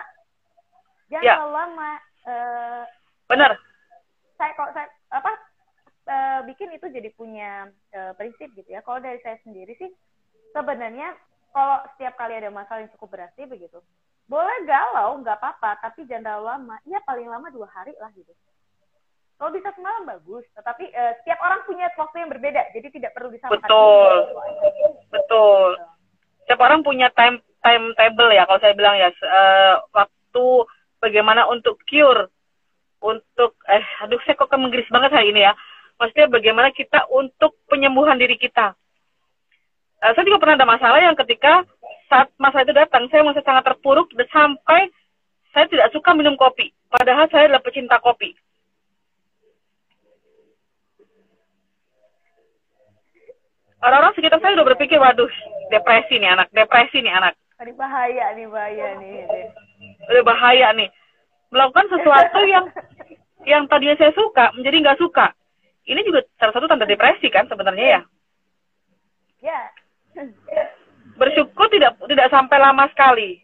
[1.08, 1.34] Jangan Ya.
[1.36, 1.92] terlalu lama.
[2.22, 2.84] eh,
[3.26, 3.52] Benar.
[4.36, 5.32] saya kalau saya apa
[6.06, 8.82] eh, bikin itu jadi punya eh, prinsip gitu ya.
[8.82, 9.90] Kalau dari saya sendiri sih
[10.52, 11.18] sebenarnya
[11.50, 13.82] kalau setiap kali ada masalah yang cukup berat sih begitu.
[14.26, 16.76] Boleh galau nggak apa-apa, tapi jangan terlalu lama.
[16.86, 18.32] Ya paling lama dua hari lah gitu.
[19.42, 23.34] Kalau bisa semalam bagus, tetapi eh, setiap orang punya waktu yang berbeda, jadi tidak perlu
[23.34, 23.58] disamakan.
[23.58, 24.14] Betul.
[25.10, 25.70] Betul.
[26.46, 30.46] Setiap orang punya time timetable ya kalau saya bilang ya eh, waktu
[31.02, 32.30] bagaimana untuk cure
[33.02, 35.58] untuk eh aduh saya kok ke Inggris banget hari ini ya.
[35.98, 38.78] Maksudnya bagaimana kita untuk penyembuhan diri kita.
[40.06, 41.66] Eh, saya juga pernah ada masalah yang ketika
[42.14, 44.94] saat masalah itu datang saya masih sangat terpuruk sampai
[45.50, 46.70] saya tidak suka minum kopi.
[46.94, 48.38] Padahal saya adalah pecinta kopi.
[53.82, 55.30] Orang-orang sekitar saya udah berpikir, waduh,
[55.74, 57.34] depresi nih anak, depresi nih anak.
[57.62, 59.26] Ini bahaya nih, bahaya nih.
[60.10, 60.90] udah bahaya nih
[61.52, 62.66] melakukan sesuatu yang
[63.44, 65.34] yang tadinya saya suka menjadi nggak suka
[65.86, 68.02] ini juga salah satu tanda depresi kan sebenarnya ya
[69.42, 69.62] Ya.
[71.18, 73.42] bersyukur tidak tidak sampai lama sekali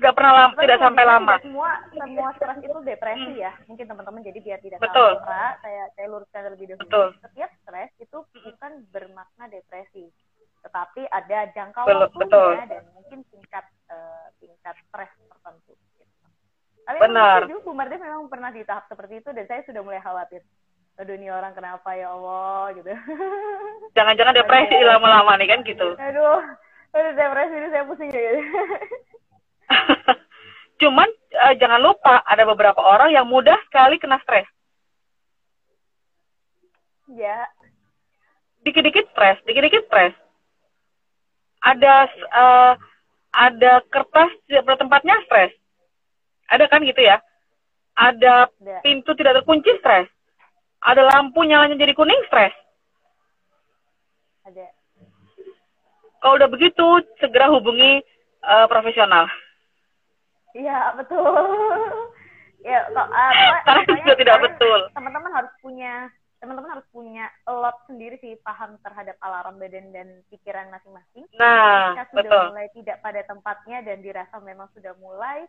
[0.00, 3.52] tidak pernah lama tidak sampai lama Semua semua stres itu depresi ya.
[3.68, 5.20] Mungkin teman-teman jadi biar tidak Betul.
[5.20, 6.82] salah saya saya luruskan terlebih dahulu.
[6.88, 7.06] Betul.
[7.20, 10.08] Setiap stres itu bukan bermakna depresi,
[10.64, 12.50] tetapi ada jangka Betul, waktunya betul.
[12.72, 15.72] dan mungkin tingkat eh, tingkat stres tertentu.
[15.76, 16.04] Gitu.
[16.88, 17.38] Tapi Benar.
[17.44, 20.40] dulu Bu Mardi memang pernah di tahap seperti itu dan saya sudah mulai khawatir.
[20.96, 22.88] Aduh ini orang kenapa ya Allah gitu.
[23.96, 26.40] jangan-jangan depresi lama-lama nih kan gitu aduh,
[26.92, 28.32] aduh depresi ini saya pusing ya.
[30.80, 34.48] cuman eh, jangan lupa ada beberapa orang yang mudah sekali kena stres.
[37.10, 37.50] Ya,
[38.62, 40.14] dikit-dikit stres dikit-dikit stres.
[41.60, 42.74] Ada eh,
[43.30, 45.52] ada kertas tidak tempatnya stres.
[46.50, 47.22] Ada kan gitu ya?
[47.94, 48.74] Ada ada.
[48.82, 50.08] pintu tidak terkunci stres.
[50.80, 52.54] Ada lampu nyalanya jadi kuning stres.
[54.40, 54.66] Ada.
[56.20, 56.86] kalau udah begitu
[57.22, 58.02] segera hubungi
[58.44, 59.28] eh, profesional
[60.54, 61.24] Iya betul.
[62.68, 63.56] ya kok apa?
[63.66, 64.78] Karena itu juga tidak betul.
[64.94, 70.72] Teman-teman harus punya teman-teman harus punya lot sendiri sih paham terhadap alarm badan dan pikiran
[70.72, 71.28] masing-masing.
[71.36, 75.44] nah Jika sudah betul mulai tidak pada tempatnya dan dirasa memang sudah mulai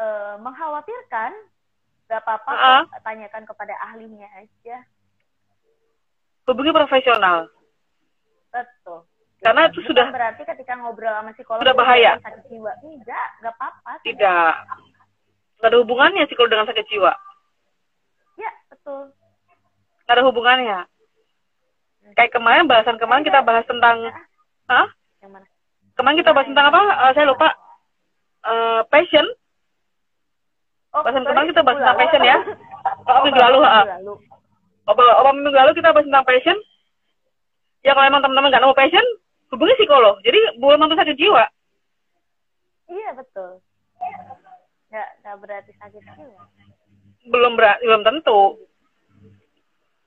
[0.00, 1.32] eh, mengkhawatirkan,
[2.08, 2.82] gak apa-apa Ah.
[2.88, 4.80] kok, tanyakan kepada ahlinya aja.
[6.48, 7.46] hubungi profesional
[8.48, 9.04] Betul.
[9.40, 12.12] Karena itu Bukan sudah- berarti ketika ngobrol sama psikolog sudah bahaya.
[12.20, 12.72] sakit jiwa.
[12.82, 13.92] Enggak, enggak apa-apa.
[14.04, 14.52] tidak
[15.56, 17.12] nggak ada hubungannya kalau dengan sakit jiwa
[18.34, 19.12] Ya, betul.
[20.02, 20.78] nggak ada hubungannya
[22.10, 24.08] kayak kemarin bahasan kemarin kita bahas tentang
[24.66, 24.88] Hah?
[25.20, 25.46] Yang mana?
[25.94, 27.48] kemarin kita bahas tentang apa Eh, saya lupa
[28.40, 29.26] Eh, passion
[30.90, 32.36] Oh, Bahasan kemarin kita bahas tentang passion ya.
[33.06, 33.84] Oh, minggu lalu, ah.
[35.30, 36.56] minggu lalu kita bahas tentang passion
[37.80, 39.06] ya kalau emang teman-teman nggak nemu passion
[39.50, 41.44] hubungi psikolog jadi belum tentu sakit jiwa
[42.86, 43.62] Iya betul.
[44.88, 46.42] Nggak nggak berarti sakit jiwa.
[47.22, 48.58] belum ber- belum tentu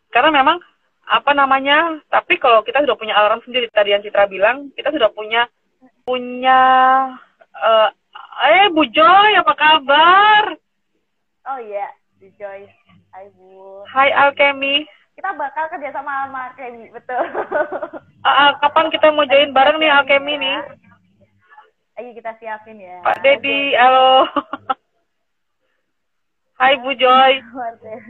[0.10, 0.60] karena memang
[1.04, 5.08] apa namanya tapi kalau kita sudah punya alarm sendiri tadi yang Citra bilang kita sudah
[5.10, 5.48] punya
[6.04, 6.60] punya
[7.54, 7.90] eh
[8.50, 10.44] eh Bu Joy apa kabar
[11.44, 12.64] Oh iya, di Joy.
[13.10, 13.84] Hai Bu.
[13.86, 14.88] Hai Alchemy
[15.24, 17.24] Kita bakal kerja sama sama Kemi, betul.
[18.28, 20.60] Ah, ah, kapan kita mau join bareng nih Alchemy nih
[21.96, 23.00] Ayo kita siapin ya.
[23.08, 24.28] Pak Dedi halo
[26.60, 27.40] Hai Bu Joy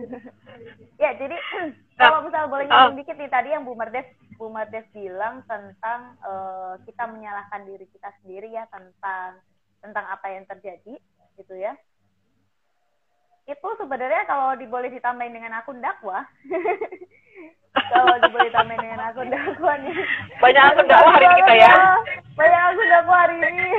[1.06, 1.38] ya jadi
[2.02, 2.90] Nah, kalau misalnya boleh ah.
[2.90, 4.10] nyambung dikit nih tadi yang Bu Merdes
[4.42, 9.38] Bu Merdes bilang tentang eh, kita menyalahkan diri kita sendiri ya tentang
[9.86, 10.98] tentang apa yang terjadi
[11.38, 11.78] gitu ya
[13.44, 16.24] itu sebenarnya kalau diboleh ditambahin dengan akun dakwah.
[17.74, 19.98] Kalau diboleh tambahin dengan akun dakwah nih.
[20.38, 21.74] Banyak akun dakwah hari ini kita ya.
[22.38, 23.68] banyak akun dakwah hari ini.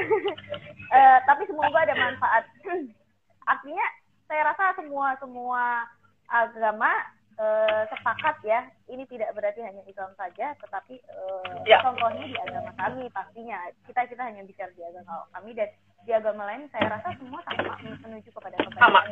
[0.95, 2.47] Eh, tapi semoga ada manfaat.
[3.51, 3.83] Artinya
[4.31, 5.83] saya rasa semua semua
[6.31, 6.87] agama
[7.35, 11.83] eh, sepakat ya ini tidak berarti hanya Islam saja tetapi eh, Ya.
[11.83, 13.59] contohnya di agama kami pastinya.
[13.91, 15.67] Kita kita hanya bicara di agama kami dan
[16.05, 19.09] di agama lain saya rasa semua sama menuju kepada kebaikan.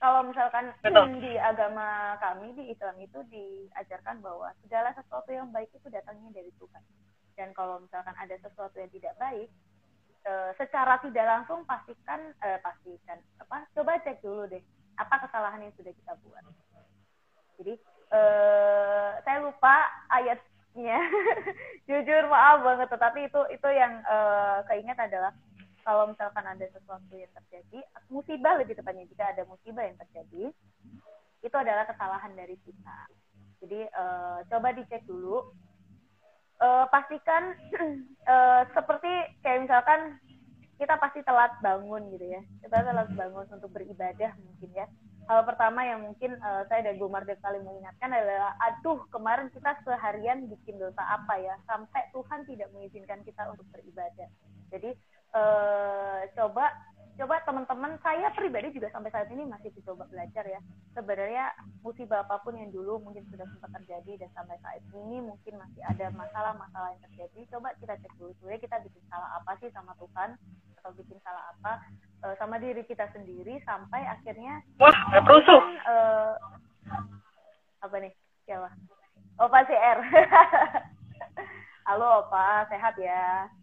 [0.00, 1.20] Kalau misalkan Betul.
[1.20, 6.48] di agama kami di Islam itu diajarkan bahwa segala sesuatu yang baik itu datangnya dari
[6.56, 6.82] Tuhan.
[7.36, 9.48] Dan kalau misalkan ada sesuatu yang tidak baik
[10.24, 14.64] eh, secara tidak langsung pastikan eh, pastikan apa coba cek dulu deh
[14.96, 16.44] apa kesalahan yang sudah kita buat.
[17.60, 17.74] Jadi
[18.10, 19.84] eh, saya lupa
[20.16, 20.96] ayatnya.
[21.92, 25.36] Jujur maaf banget tetapi itu itu yang eh, keinget adalah
[25.90, 27.82] kalau misalkan ada sesuatu yang terjadi,
[28.14, 30.54] musibah lebih tepatnya jika ada musibah yang terjadi,
[31.42, 32.98] itu adalah kesalahan dari kita.
[33.58, 35.50] Jadi eh, coba dicek dulu.
[36.62, 37.58] Eh, pastikan
[38.30, 39.10] eh, seperti
[39.42, 40.22] kayak misalkan
[40.78, 42.42] kita pasti telat bangun gitu ya.
[42.62, 44.86] Kita telat bangun untuk beribadah mungkin ya.
[45.26, 50.46] Hal pertama yang mungkin eh, saya dan Marde kali mengingatkan adalah, aduh kemarin kita seharian
[50.46, 54.30] bikin dosa apa ya, sampai Tuhan tidak mengizinkan kita untuk beribadah.
[54.70, 54.94] Jadi
[55.34, 56.70] eh, coba
[57.20, 60.56] coba teman-teman saya pribadi juga sampai saat ini masih dicoba belajar ya.
[60.96, 61.52] Sebenarnya
[61.84, 65.84] musibah apa pun yang dulu mungkin sudah sempat terjadi dan sampai saat ini mungkin masih
[65.84, 67.40] ada masalah-masalah yang terjadi.
[67.52, 70.32] Coba kita cek dulu sebenarnya kita bikin salah apa sih sama Tuhan
[70.80, 71.72] atau bikin salah apa
[72.24, 76.32] eh, sama diri kita sendiri sampai akhirnya Wah, eh,
[77.84, 78.12] apa nih?
[78.48, 78.68] Siapa?
[79.44, 79.98] Opa CR
[81.88, 82.64] halo Opa.
[82.72, 83.59] Sehat ya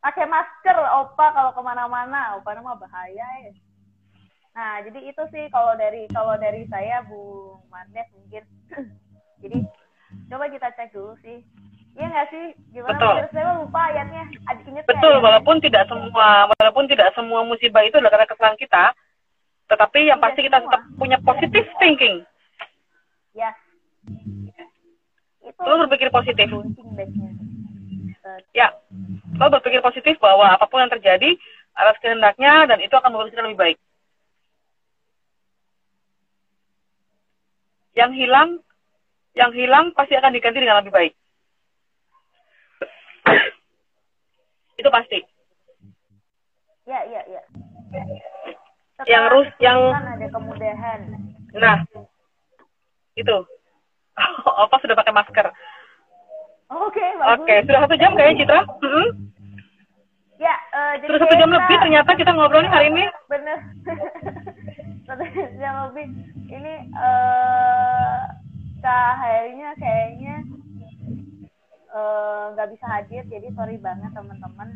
[0.00, 3.52] pakai masker Opa kalau ke mana-mana Opa nama bahaya ya
[4.50, 8.44] nah jadi itu sih kalau dari kalau dari saya Bu Marnes mungkin
[9.44, 9.58] jadi
[10.26, 11.44] coba kita cek dulu sih
[11.98, 12.44] Iya nggak sih?
[12.70, 12.94] Gimana?
[12.94, 13.14] Betul.
[13.34, 14.24] Saya lupa ayatnya.
[14.46, 15.22] Adik ingetnya Betul, ya?
[15.26, 18.84] walaupun tidak semua walaupun tidak semua musibah itu adalah karena kesalahan kita,
[19.66, 22.22] tetapi yang Tidak pasti kita tetap punya positive thinking.
[23.34, 23.50] Ya.
[25.42, 26.46] Itu Lo berpikir positif.
[26.46, 27.08] Eh,
[28.52, 28.68] Ya,
[29.40, 31.32] lo berpikir positif bahwa apa pun yang terjadi
[31.72, 33.78] atas kehendaknya dan itu akan membuat kita lebih baik.
[37.96, 38.50] Yang hilang,
[39.32, 41.12] yang hilang pasti akan diganti dengan lebih baik.
[44.80, 45.20] itu pasti.
[46.88, 47.42] Ya, ya, ya.
[49.04, 51.00] Yang rus- yang- kan ada kemudahan.
[51.52, 51.84] Nah,
[53.12, 53.36] itu.
[54.64, 55.46] Apa sudah pakai masker?
[56.70, 57.42] Oke, bagus.
[57.42, 58.60] Oke, sudah satu jam kayaknya Citra.
[58.80, 59.06] Mm-mm.
[60.38, 63.04] Ya, eh, jadi Sudah satu jam kita- lebih ternyata kita ngobrol hari ini.
[63.26, 63.58] Bener.
[65.06, 65.22] satu
[65.58, 66.06] jam lebih.
[66.46, 68.18] Ini eh
[68.80, 70.36] Kak Herinya kayaknya
[71.90, 74.68] eh, nggak bisa hadir, jadi sorry banget teman-teman.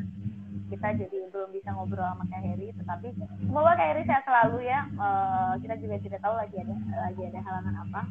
[0.75, 3.14] Kita jadi belum bisa ngobrol sama Kak Heri, tetapi
[3.47, 4.83] semoga Kak Heri sehat selalu ya.
[4.91, 8.03] Eh, kita juga tidak tahu lagi ada lagi ada halangan apa.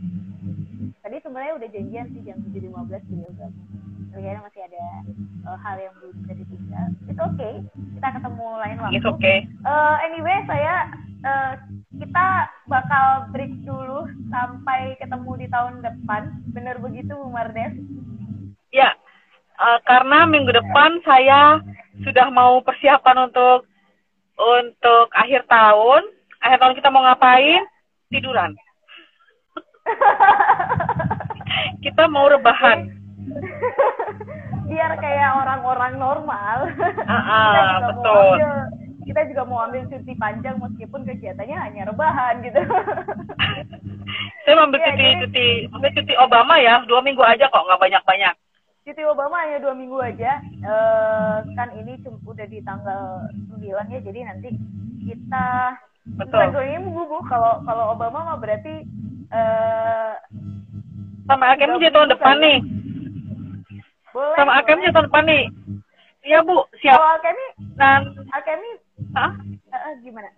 [1.04, 3.70] Tadi sebenarnya udah janjian sih jam 7.15 beliau gabung.
[4.16, 4.86] Kayaknya masih ada
[5.44, 6.82] eh, hal yang belum bisa ditunda.
[7.12, 7.54] It's okay.
[8.00, 8.96] Kita ketemu lain waktu.
[8.96, 9.38] It's okay.
[9.44, 10.76] Eh, anyway, saya
[11.20, 11.54] eh,
[12.00, 12.28] kita
[12.72, 16.32] bakal break dulu sampai ketemu di tahun depan.
[16.56, 17.76] Bener begitu, Bu Mardes?
[18.74, 18.96] Ya,
[19.64, 21.64] eh, karena minggu depan saya
[22.04, 23.64] sudah mau persiapan untuk
[24.36, 26.04] untuk akhir tahun.
[26.44, 27.64] Akhir tahun kita mau ngapain?
[28.12, 28.52] Tiduran.
[31.84, 32.88] Kita mau rebahan.
[34.66, 36.58] Biar kayak orang-orang normal.
[36.72, 38.24] Kita ah, juga mau betul.
[38.34, 38.52] ambil
[39.04, 42.56] kita juga mau ambil cuti panjang meskipun kegiatannya hanya rebahan gitu.
[44.48, 47.68] Saya mau ambil Ya, cuti jadi- cuti ambil cuti Obama ya, dua minggu aja kok,
[47.68, 48.36] nggak banyak-banyak.
[48.84, 50.44] Cuti Obama hanya dua minggu aja.
[50.44, 54.50] Eh, kan ini udah di tanggal 9 ya, jadi nanti
[55.08, 56.36] kita Betul.
[56.36, 58.84] Bukan dua minggu bu, kalau kalau Obama mah berarti
[59.32, 60.14] eh
[61.24, 61.64] Sama aja
[61.96, 62.60] tahun depan nih.
[64.12, 64.36] boleh.
[64.36, 64.84] Sama Akem boleh.
[64.84, 65.44] aja tahun depan nih.
[66.24, 67.00] Iya Bu, siap.
[67.00, 67.48] Kalau Alkemi,
[67.80, 68.02] Dan
[68.36, 68.72] Alkemi
[69.16, 69.32] Hah?
[69.72, 70.30] eh, gimana?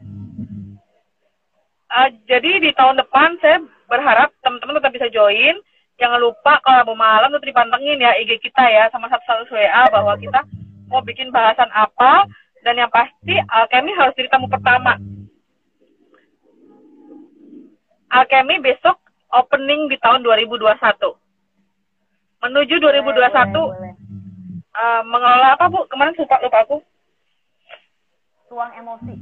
[1.86, 5.58] Uh, jadi di tahun depan saya berharap teman-teman tetap bisa join.
[5.96, 10.20] Jangan lupa kalau mau malam tetap dipantengin ya IG kita ya sama satu WA bahwa
[10.20, 10.44] kita
[10.92, 12.28] mau bikin bahasan apa
[12.68, 15.00] dan yang pasti Alkemi harus jadi tamu pertama.
[18.12, 19.00] Alkemi besok
[19.32, 20.76] opening di tahun 2021.
[22.44, 23.94] Menuju 2021 Boleh, boleh.
[24.76, 25.88] uh, mengelola apa Bu?
[25.88, 26.78] Kemarin lupa lupa aku.
[28.52, 29.16] Tuang emosi.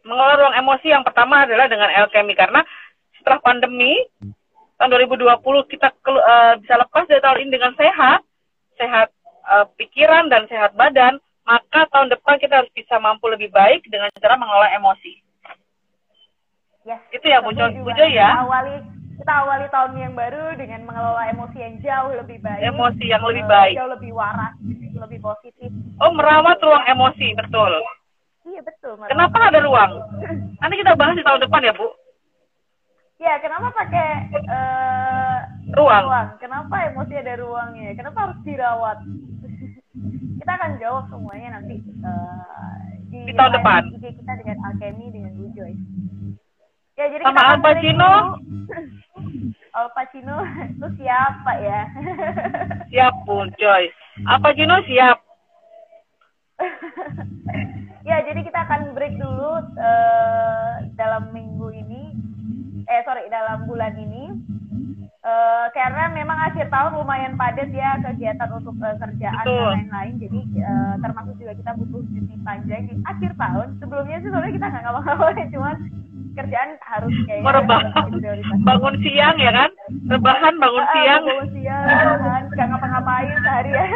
[0.00, 2.64] mengelola ruang emosi yang pertama adalah dengan Alchemy karena
[3.20, 4.00] setelah pandemi
[4.80, 8.24] tahun 2020 kita eh, bisa lepas dari tahun ini dengan sehat,
[8.80, 9.12] sehat
[9.44, 14.08] eh, pikiran dan sehat badan, maka tahun depan kita harus bisa mampu lebih baik dengan
[14.16, 15.20] cara mengelola emosi.
[16.88, 16.96] Yes.
[17.12, 18.00] Itu ya, Bu Jo- Setuju Bu banget.
[18.00, 18.28] Jo ya.
[18.32, 18.74] Kita awali
[19.20, 22.60] kita awali tahun yang baru dengan mengelola emosi yang jauh lebih baik.
[22.72, 23.74] Emosi yang lebih eh, baik.
[23.76, 24.54] Jauh lebih waras,
[24.96, 25.68] lebih positif.
[26.00, 27.68] Oh, merawat ruang emosi, betul.
[28.48, 28.96] Iya betul.
[28.96, 29.12] Mas.
[29.12, 29.92] Kenapa ada ruang?
[30.56, 31.92] Nanti kita bahas di tahun depan ya, Bu.
[33.20, 35.38] Ya, kenapa pakai eh,
[35.76, 36.40] Ruang.
[36.40, 37.92] Kenapa emosi ada ruangnya?
[37.92, 38.98] Kenapa harus dirawat?
[40.40, 42.80] kita akan jawab semuanya nanti eh,
[43.12, 43.82] di, Di tahun depan.
[44.00, 45.72] IG kita dengan Alchemy dengan Bu Joy.
[46.96, 48.12] Ya, jadi Sama Al Pacino.
[49.76, 51.80] Al Pacino itu siapa ya?
[52.88, 53.96] Siap, Bu Joyce.
[54.24, 55.20] Apa Juno siap?
[58.04, 61.99] ya, jadi kita akan break dulu eh, dalam minggu ini.
[62.90, 64.34] Eh, sorry, dalam bulan ini.
[65.20, 69.60] Eh, karena memang akhir tahun lumayan padat ya kegiatan untuk eh, kerjaan Betul.
[69.60, 70.14] dan lain-lain.
[70.18, 73.68] Jadi eh, termasuk juga kita butuh cuti panjang di akhir tahun.
[73.78, 75.76] Sebelumnya sih sebenarnya kita nggak ngapa-ngapain, cuman
[76.30, 77.80] kerjaan harus kayak Merebah.
[78.64, 79.70] Bangun siang ya kan?
[80.08, 81.22] Rebahan bangun Ah, siang.
[81.22, 83.88] bangun siang, rebahan, nggak ngapa-ngapain seharian.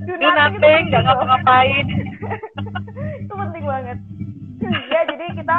[0.00, 1.86] Do Do nothing nggak ngapa-ngapain.
[3.22, 3.98] itu penting banget.
[4.90, 5.56] ya, jadi kita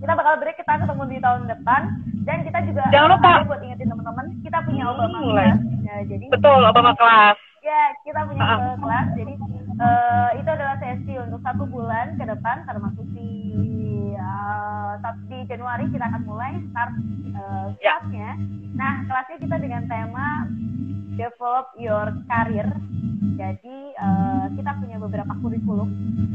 [0.00, 1.80] kita bakal break, kita ketemu di tahun depan
[2.22, 3.32] dan kita juga Jangan lupa.
[3.44, 5.46] buat ingetin teman-teman, kita punya Hmm, Obama mulai.
[5.46, 5.60] Class.
[5.82, 7.36] Ya, jadi Betul, Obama kelas.
[7.60, 8.54] ya kita punya Ah.
[8.54, 9.06] Obama Class.
[9.14, 9.34] Jadi
[9.78, 13.30] eh, itu adalah sesi untuk satu bulan ke depan termasuk di
[14.12, 14.92] eh,
[15.26, 16.92] di Januari kita akan mulai start
[17.30, 17.96] eh, Ya.
[17.96, 18.30] kelasnya.
[18.72, 20.26] Nah, kelasnya kita dengan tema
[21.20, 22.68] develop your career.
[23.36, 25.88] Jadi eh, kita punya beberapa kurikulum.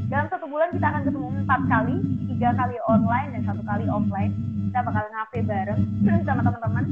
[0.05, 1.95] Dalam satu bulan kita akan ketemu empat kali,
[2.29, 4.33] tiga kali online dan satu kali offline.
[4.69, 5.81] Kita bakal ngafe bareng
[6.29, 6.85] sama teman-teman.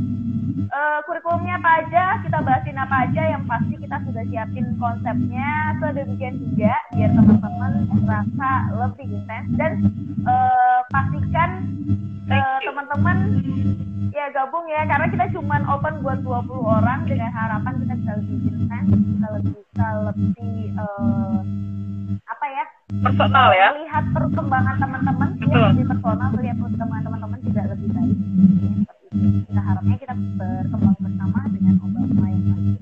[0.74, 3.22] Eh, kurikulumnya apa aja, kita bahasin apa aja.
[3.38, 7.72] Yang pasti kita sudah siapin konsepnya sedemikian hingga biar teman-teman
[8.02, 9.72] merasa lebih intens dan
[10.26, 11.52] eh, pastikan
[12.64, 13.18] teman-teman
[14.44, 18.38] ya gabung ya karena kita cuman open buat 20 orang dengan harapan kita bisa lebih
[18.44, 21.40] intens kita lebih bisa lebih eh,
[22.28, 23.68] apa ya Personal ya.
[23.72, 28.18] melihat perkembangan teman-teman ya lebih personal melihat perkembangan teman-teman juga lebih baik
[28.84, 29.28] Seperti itu.
[29.48, 32.80] kita harapnya kita berkembang bersama dengan Obama yang baik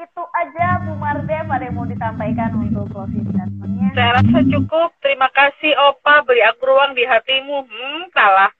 [0.00, 4.94] itu aja Bu Marde pada yang mau disampaikan untuk closing statementnya Saya rasa cukup.
[5.02, 7.66] Terima kasih Opa beri aku ruang di hatimu.
[7.66, 8.54] Hmm, salah.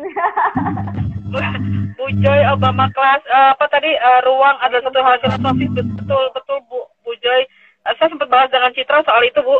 [2.00, 6.58] Bu Joy Obama kelas eh, apa tadi eh, ruang adalah satu hal filosofis betul betul
[6.66, 7.46] Bu Bu Joy
[7.80, 9.56] Eh, saya sempat bahas dengan Citra soal itu Bu.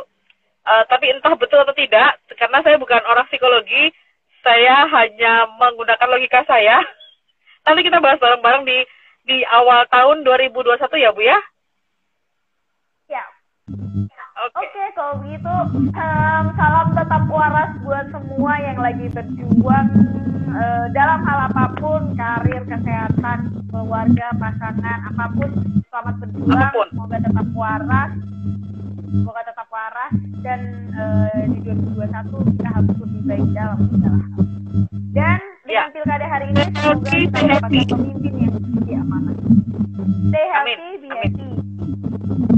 [0.60, 3.88] Eh, tapi entah betul atau tidak karena saya bukan orang psikologi
[4.44, 6.84] saya hanya menggunakan logika saya.
[7.64, 8.78] Nanti kita bahas bareng-bareng di
[9.24, 11.38] di awal tahun 2021 ya Bu ya?
[13.08, 13.24] Ya
[14.40, 15.54] oke Oke, kalau begitu
[15.92, 19.88] em, salam tetap waras buat semua yang lagi berjuang
[20.50, 23.38] eh, dalam hal apa pun, karir, kesehatan,
[23.68, 25.50] keluarga, pasangan, apa pun,
[25.86, 26.56] selamat berjuang.
[26.56, 26.86] Apa pun.
[26.90, 28.10] Semoga tetap waras,
[29.06, 30.60] semoga tetap waras dan
[30.90, 34.42] eh, di 2021 kita harus lebih baik dalam segala hal.
[35.10, 35.86] Dan dengan Ya.
[35.92, 37.86] pilkada hari ini semoga kita mendapatkan happy.
[37.86, 39.36] pemimpin yang lebih amanah.
[40.30, 41.69] Stay healthy, Amin, be amin.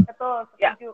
[0.07, 0.91] Betul, setuju.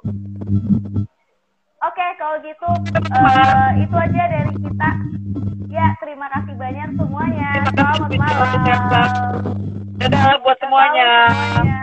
[1.78, 2.70] Oke, okay, kalau gitu
[3.14, 4.90] uh, itu aja dari kita.
[5.70, 7.50] Ya, terima kasih banyak semuanya.
[7.54, 9.44] Terima kasih Selamat malam.
[9.98, 11.10] Dadah buat semuanya.
[11.30, 11.78] semuanya.